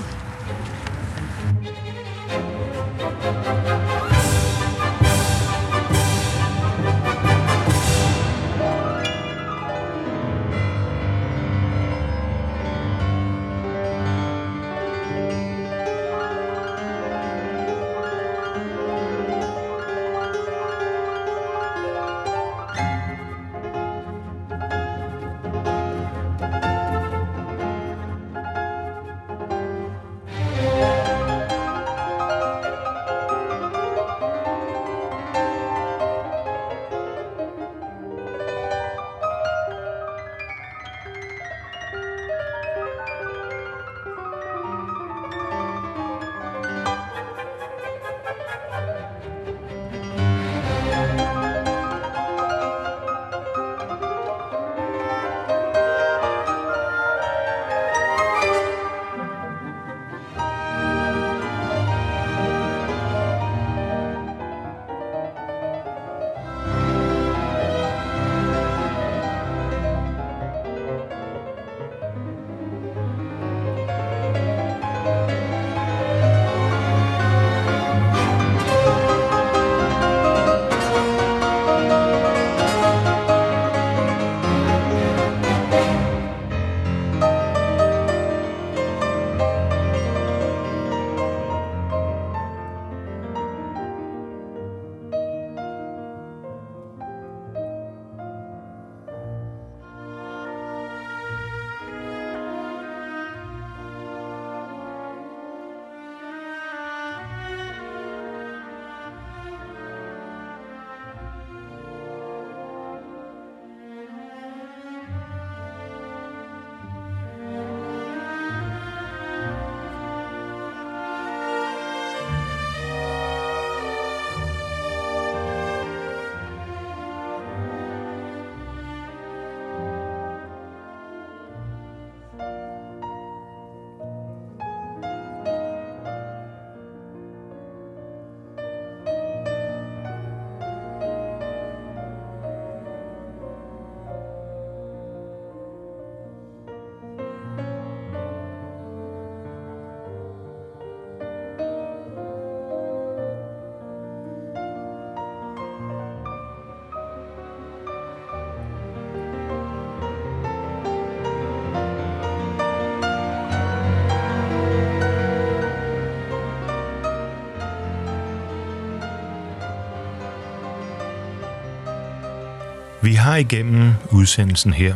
Vi 173.05 173.13
har 173.13 173.35
igennem 173.35 173.93
udsendelsen 174.11 174.73
her 174.73 174.95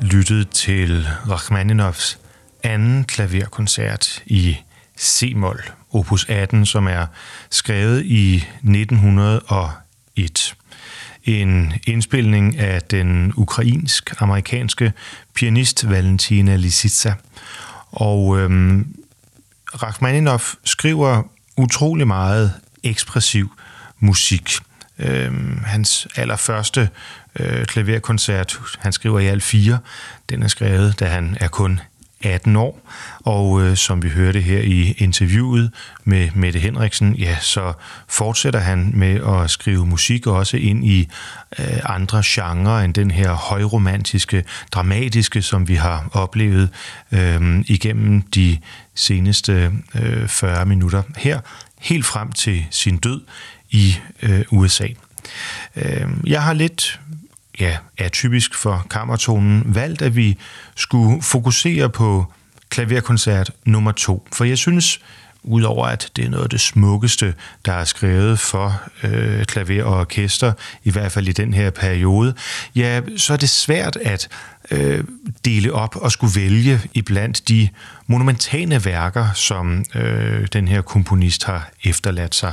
lyttet 0.00 0.50
til 0.50 1.08
Rachmaninoffs 1.28 2.18
anden 2.62 3.04
klaverkoncert 3.04 4.22
i 4.26 4.56
C-mol, 4.98 5.62
opus 5.92 6.26
18, 6.28 6.66
som 6.66 6.86
er 6.86 7.06
skrevet 7.50 8.04
i 8.04 8.36
1901. 8.36 10.54
En 11.24 11.72
indspilning 11.86 12.58
af 12.58 12.82
den 12.82 13.32
ukrainsk-amerikanske 13.36 14.92
pianist 15.34 15.90
Valentina 15.90 16.56
Lisitsa. 16.56 17.12
Og 17.90 18.38
øhm, 18.38 18.96
Rachmaninoff 19.82 20.54
skriver 20.64 21.22
utrolig 21.56 22.06
meget 22.06 22.52
ekspressiv 22.82 23.52
musik. 23.98 24.52
Øhm, 24.98 25.62
hans 25.64 26.08
allerførste 26.16 26.88
øh, 27.40 27.64
klaverkoncert, 27.64 28.60
han 28.78 28.92
skriver 28.92 29.18
i 29.18 29.26
alt 29.26 29.42
fire, 29.42 29.78
den 30.30 30.42
er 30.42 30.48
skrevet, 30.48 31.00
da 31.00 31.06
han 31.06 31.36
er 31.40 31.48
kun 31.48 31.80
18 32.24 32.56
år, 32.56 32.90
og 33.18 33.62
øh, 33.62 33.76
som 33.76 34.02
vi 34.02 34.08
hørte 34.08 34.40
her 34.40 34.60
i 34.60 34.94
interviewet 34.98 35.70
med 36.04 36.28
Mette 36.34 36.58
Henriksen, 36.58 37.14
ja, 37.14 37.36
så 37.40 37.72
fortsætter 38.08 38.60
han 38.60 38.90
med 38.94 39.20
at 39.26 39.50
skrive 39.50 39.86
musik 39.86 40.26
også 40.26 40.56
ind 40.56 40.84
i 40.84 41.08
øh, 41.58 41.80
andre 41.84 42.22
genrer 42.24 42.84
end 42.84 42.94
den 42.94 43.10
her 43.10 43.32
højromantiske, 43.32 44.44
dramatiske, 44.72 45.42
som 45.42 45.68
vi 45.68 45.74
har 45.74 46.08
oplevet 46.12 46.70
øh, 47.12 47.64
igennem 47.66 48.22
de 48.22 48.58
seneste 48.94 49.72
øh, 49.94 50.28
40 50.28 50.66
minutter 50.66 51.02
her, 51.16 51.40
helt 51.80 52.06
frem 52.06 52.32
til 52.32 52.66
sin 52.70 52.96
død 52.96 53.20
i 53.70 53.96
øh, 54.22 54.44
USA. 54.50 54.86
Øh, 55.76 56.06
jeg 56.26 56.42
har 56.42 56.52
lidt 56.52 57.00
ja, 57.62 57.76
er 57.98 58.08
typisk 58.08 58.54
for 58.54 58.86
kammertonen, 58.90 59.62
valgt, 59.66 60.02
at 60.02 60.16
vi 60.16 60.38
skulle 60.76 61.22
fokusere 61.22 61.90
på 61.90 62.26
klaverkoncert 62.68 63.50
nummer 63.64 63.92
to. 63.92 64.28
For 64.32 64.44
jeg 64.44 64.58
synes, 64.58 65.00
udover 65.42 65.86
at 65.86 66.10
det 66.16 66.24
er 66.24 66.28
noget 66.28 66.44
af 66.44 66.50
det 66.50 66.60
smukkeste, 66.60 67.34
der 67.64 67.72
er 67.72 67.84
skrevet 67.84 68.38
for 68.38 68.82
øh, 69.02 69.44
klaver 69.44 69.84
og 69.84 70.00
orkester, 70.00 70.52
i 70.84 70.90
hvert 70.90 71.12
fald 71.12 71.28
i 71.28 71.32
den 71.32 71.54
her 71.54 71.70
periode, 71.70 72.34
ja, 72.74 73.00
så 73.16 73.32
er 73.32 73.36
det 73.36 73.50
svært 73.50 73.96
at 73.96 74.28
øh, 74.70 75.04
dele 75.44 75.72
op 75.72 75.96
og 75.96 76.12
skulle 76.12 76.40
vælge 76.40 76.80
iblandt 76.94 77.48
de 77.48 77.68
monumentale 78.06 78.84
værker, 78.84 79.32
som 79.34 79.84
øh, 79.94 80.46
den 80.52 80.68
her 80.68 80.82
komponist 80.82 81.44
har 81.44 81.70
efterladt 81.84 82.34
sig. 82.34 82.52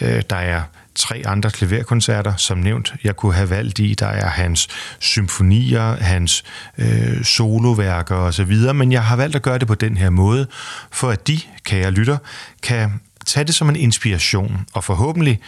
Øh, 0.00 0.22
der 0.30 0.36
er 0.36 0.62
tre 0.94 1.22
andre 1.26 1.50
klaverkoncerter, 1.50 2.36
som 2.36 2.58
nævnt, 2.58 2.94
jeg 3.04 3.16
kunne 3.16 3.34
have 3.34 3.50
valgt 3.50 3.78
i. 3.78 3.94
Der 3.94 4.06
er 4.06 4.28
hans 4.28 4.68
symfonier, 4.98 5.96
hans 5.96 6.44
øh, 6.78 7.24
soloværker 7.24 8.16
osv., 8.16 8.56
men 8.74 8.92
jeg 8.92 9.04
har 9.04 9.16
valgt 9.16 9.36
at 9.36 9.42
gøre 9.42 9.58
det 9.58 9.68
på 9.68 9.74
den 9.74 9.96
her 9.96 10.10
måde, 10.10 10.46
for 10.90 11.10
at 11.10 11.28
de, 11.28 11.40
kære 11.64 11.90
lytter, 11.90 12.18
kan 12.62 13.00
tage 13.26 13.44
det 13.44 13.54
som 13.54 13.68
en 13.68 13.76
inspiration 13.76 14.66
og 14.72 14.84
forhåbentlig 14.84 15.40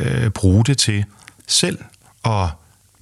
øh, 0.00 0.30
bruge 0.30 0.64
det 0.64 0.78
til 0.78 1.04
selv 1.46 1.78
at 2.24 2.48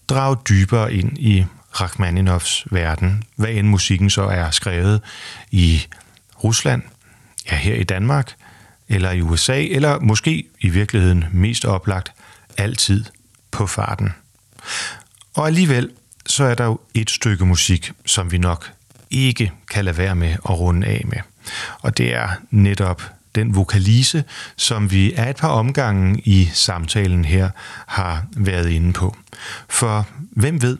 drage 0.08 0.36
dybere 0.48 0.94
ind 0.94 1.18
i 1.18 1.44
Rachmaninoffs 1.80 2.64
verden, 2.70 3.24
hvad 3.36 3.48
end 3.48 3.68
musikken 3.68 4.10
så 4.10 4.22
er 4.22 4.50
skrevet 4.50 5.00
i 5.50 5.86
Rusland, 6.44 6.82
ja 7.50 7.56
her 7.56 7.74
i 7.74 7.84
Danmark, 7.84 8.34
eller 8.88 9.10
i 9.10 9.20
USA, 9.20 9.62
eller 9.62 10.00
måske 10.00 10.44
i 10.60 10.68
virkeligheden 10.68 11.24
mest 11.32 11.64
oplagt 11.64 12.12
altid 12.56 13.04
på 13.50 13.66
farten. 13.66 14.14
Og 15.34 15.46
alligevel 15.46 15.90
så 16.26 16.44
er 16.44 16.54
der 16.54 16.64
jo 16.64 16.80
et 16.94 17.10
stykke 17.10 17.46
musik, 17.46 17.92
som 18.06 18.32
vi 18.32 18.38
nok 18.38 18.72
ikke 19.10 19.52
kan 19.70 19.84
lade 19.84 19.98
være 19.98 20.14
med 20.14 20.30
at 20.30 20.58
runde 20.58 20.86
af 20.86 21.02
med. 21.04 21.18
Og 21.80 21.98
det 21.98 22.14
er 22.14 22.28
netop 22.50 23.02
den 23.34 23.54
vokalise, 23.54 24.24
som 24.56 24.90
vi 24.90 25.12
af 25.12 25.30
et 25.30 25.36
par 25.36 25.48
omgange 25.48 26.20
i 26.24 26.50
samtalen 26.52 27.24
her 27.24 27.50
har 27.86 28.26
været 28.36 28.70
inde 28.70 28.92
på. 28.92 29.16
For 29.68 30.08
hvem 30.30 30.62
ved, 30.62 30.78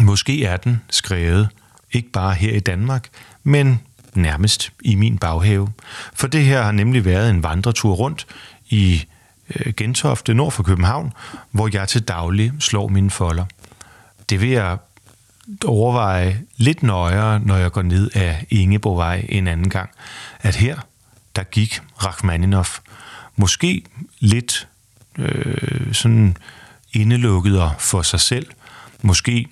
måske 0.00 0.44
er 0.44 0.56
den 0.56 0.80
skrevet 0.90 1.48
ikke 1.92 2.10
bare 2.10 2.34
her 2.34 2.52
i 2.52 2.60
Danmark, 2.60 3.08
men 3.42 3.80
nærmest 4.14 4.72
i 4.82 4.94
min 4.94 5.18
baghave. 5.18 5.68
For 6.14 6.26
det 6.26 6.44
her 6.44 6.62
har 6.62 6.72
nemlig 6.72 7.04
været 7.04 7.30
en 7.30 7.42
vandretur 7.42 7.94
rundt 7.94 8.26
i 8.68 9.04
øh, 9.56 9.72
Gentofte 9.76 10.34
nord 10.34 10.52
for 10.52 10.62
København, 10.62 11.12
hvor 11.50 11.68
jeg 11.72 11.88
til 11.88 12.02
daglig 12.02 12.52
slår 12.58 12.88
mine 12.88 13.10
folder. 13.10 13.44
Det 14.30 14.40
vil 14.40 14.48
jeg 14.48 14.78
overveje 15.64 16.40
lidt 16.56 16.82
nøjere, 16.82 17.40
når 17.40 17.56
jeg 17.56 17.72
går 17.72 17.82
ned 17.82 18.10
af 18.14 18.46
Ingeborgvej 18.50 19.26
en 19.28 19.48
anden 19.48 19.70
gang, 19.70 19.90
at 20.40 20.56
her, 20.56 20.78
der 21.36 21.42
gik 21.42 21.80
Rachmaninoff 22.04 22.78
måske 23.36 23.82
lidt 24.20 24.68
øh, 25.18 25.94
sådan 25.94 26.36
indelukket 26.92 27.70
for 27.78 28.02
sig 28.02 28.20
selv, 28.20 28.46
måske 29.02 29.46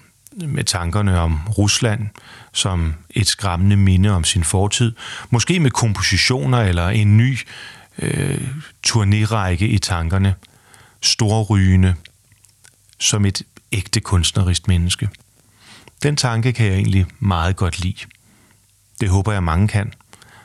med 0.46 0.64
tankerne 0.64 1.20
om 1.20 1.40
Rusland 1.58 2.08
som 2.52 2.94
et 3.10 3.26
skræmmende 3.26 3.76
minde 3.76 4.10
om 4.10 4.24
sin 4.24 4.44
fortid. 4.44 4.92
Måske 5.30 5.60
med 5.60 5.70
kompositioner 5.70 6.58
eller 6.58 6.88
en 6.88 7.16
ny 7.16 7.38
øh, 7.98 8.48
turnérække 8.86 9.64
i 9.64 9.78
tankerne. 9.78 10.34
Storrygende 11.02 11.94
som 12.98 13.24
et 13.24 13.42
ægte 13.72 14.00
kunstnerisk 14.00 14.68
menneske. 14.68 15.08
Den 16.02 16.16
tanke 16.16 16.52
kan 16.52 16.66
jeg 16.66 16.74
egentlig 16.74 17.06
meget 17.18 17.56
godt 17.56 17.80
lide. 17.80 18.06
Det 19.00 19.08
håber 19.08 19.32
jeg 19.32 19.42
mange 19.42 19.68
kan. 19.68 19.92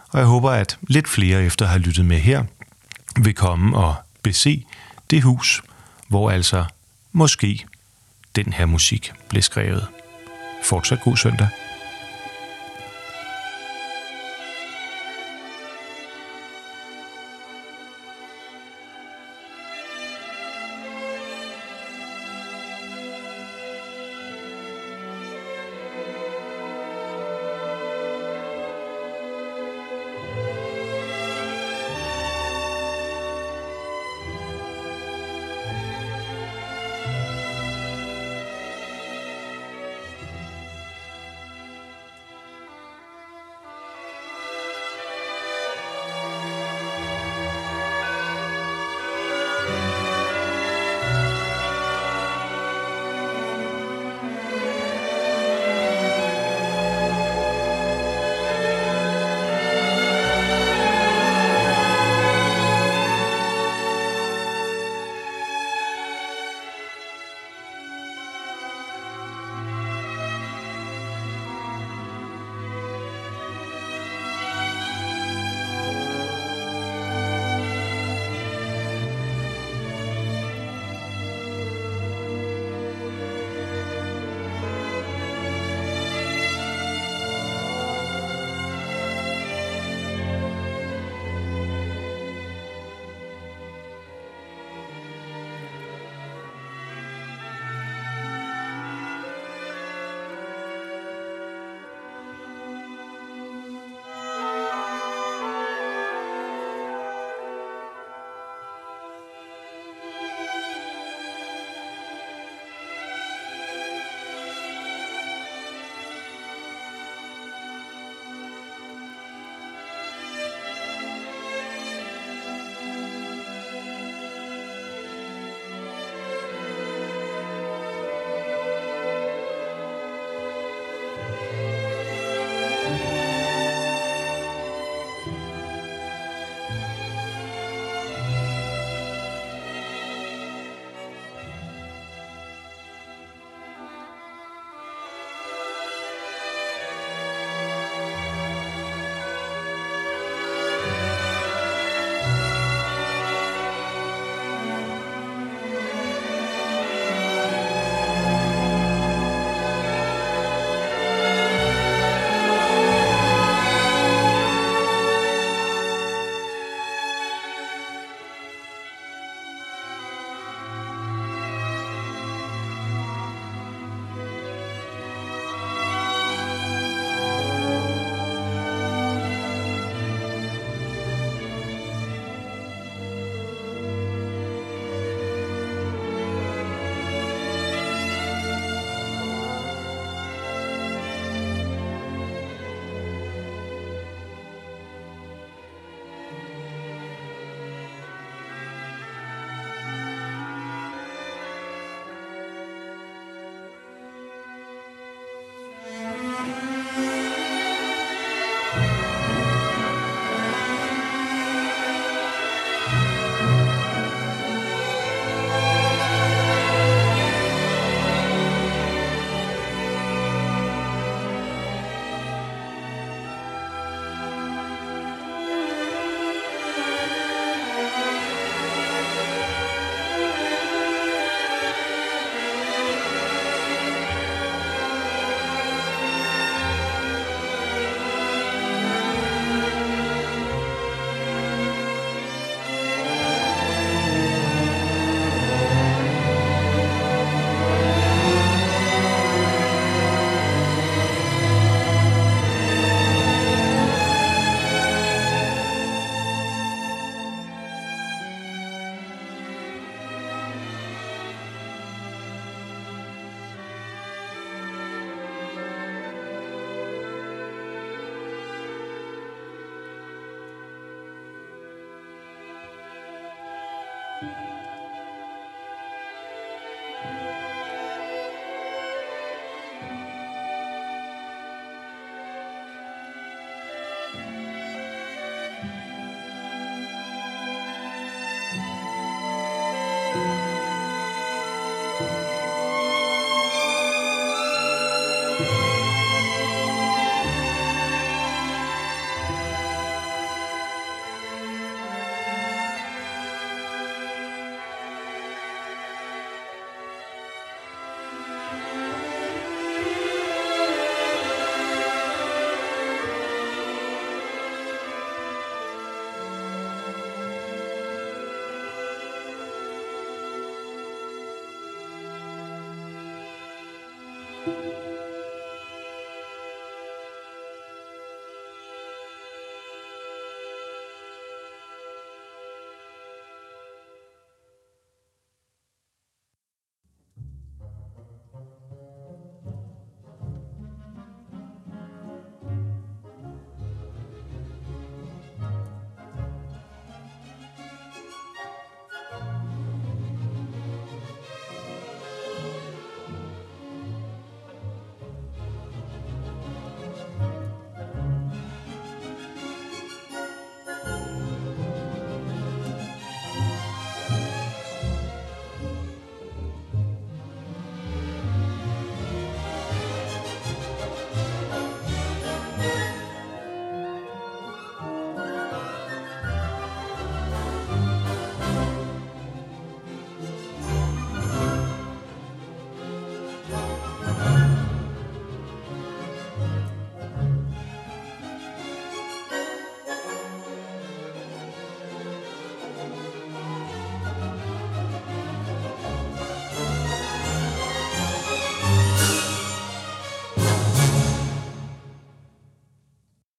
Og 0.10 0.20
jeg 0.20 0.28
håber, 0.28 0.52
at 0.52 0.78
lidt 0.82 1.08
flere 1.08 1.44
efter 1.44 1.66
at 1.66 1.72
have 1.72 1.82
lyttet 1.82 2.06
med 2.06 2.20
her, 2.20 2.44
vil 3.22 3.34
komme 3.34 3.78
og 3.78 3.96
bese 4.24 4.66
det 5.10 5.22
hus, 5.22 5.62
hvor 6.08 6.32
altså 6.32 6.66
måske 7.12 7.66
den 8.36 8.54
her 8.54 8.66
musik 8.66 9.14
blev 9.30 9.42
skrevet. 9.42 9.88
Fortsat 10.64 11.02
god 11.02 11.18
søndag. 11.18 11.48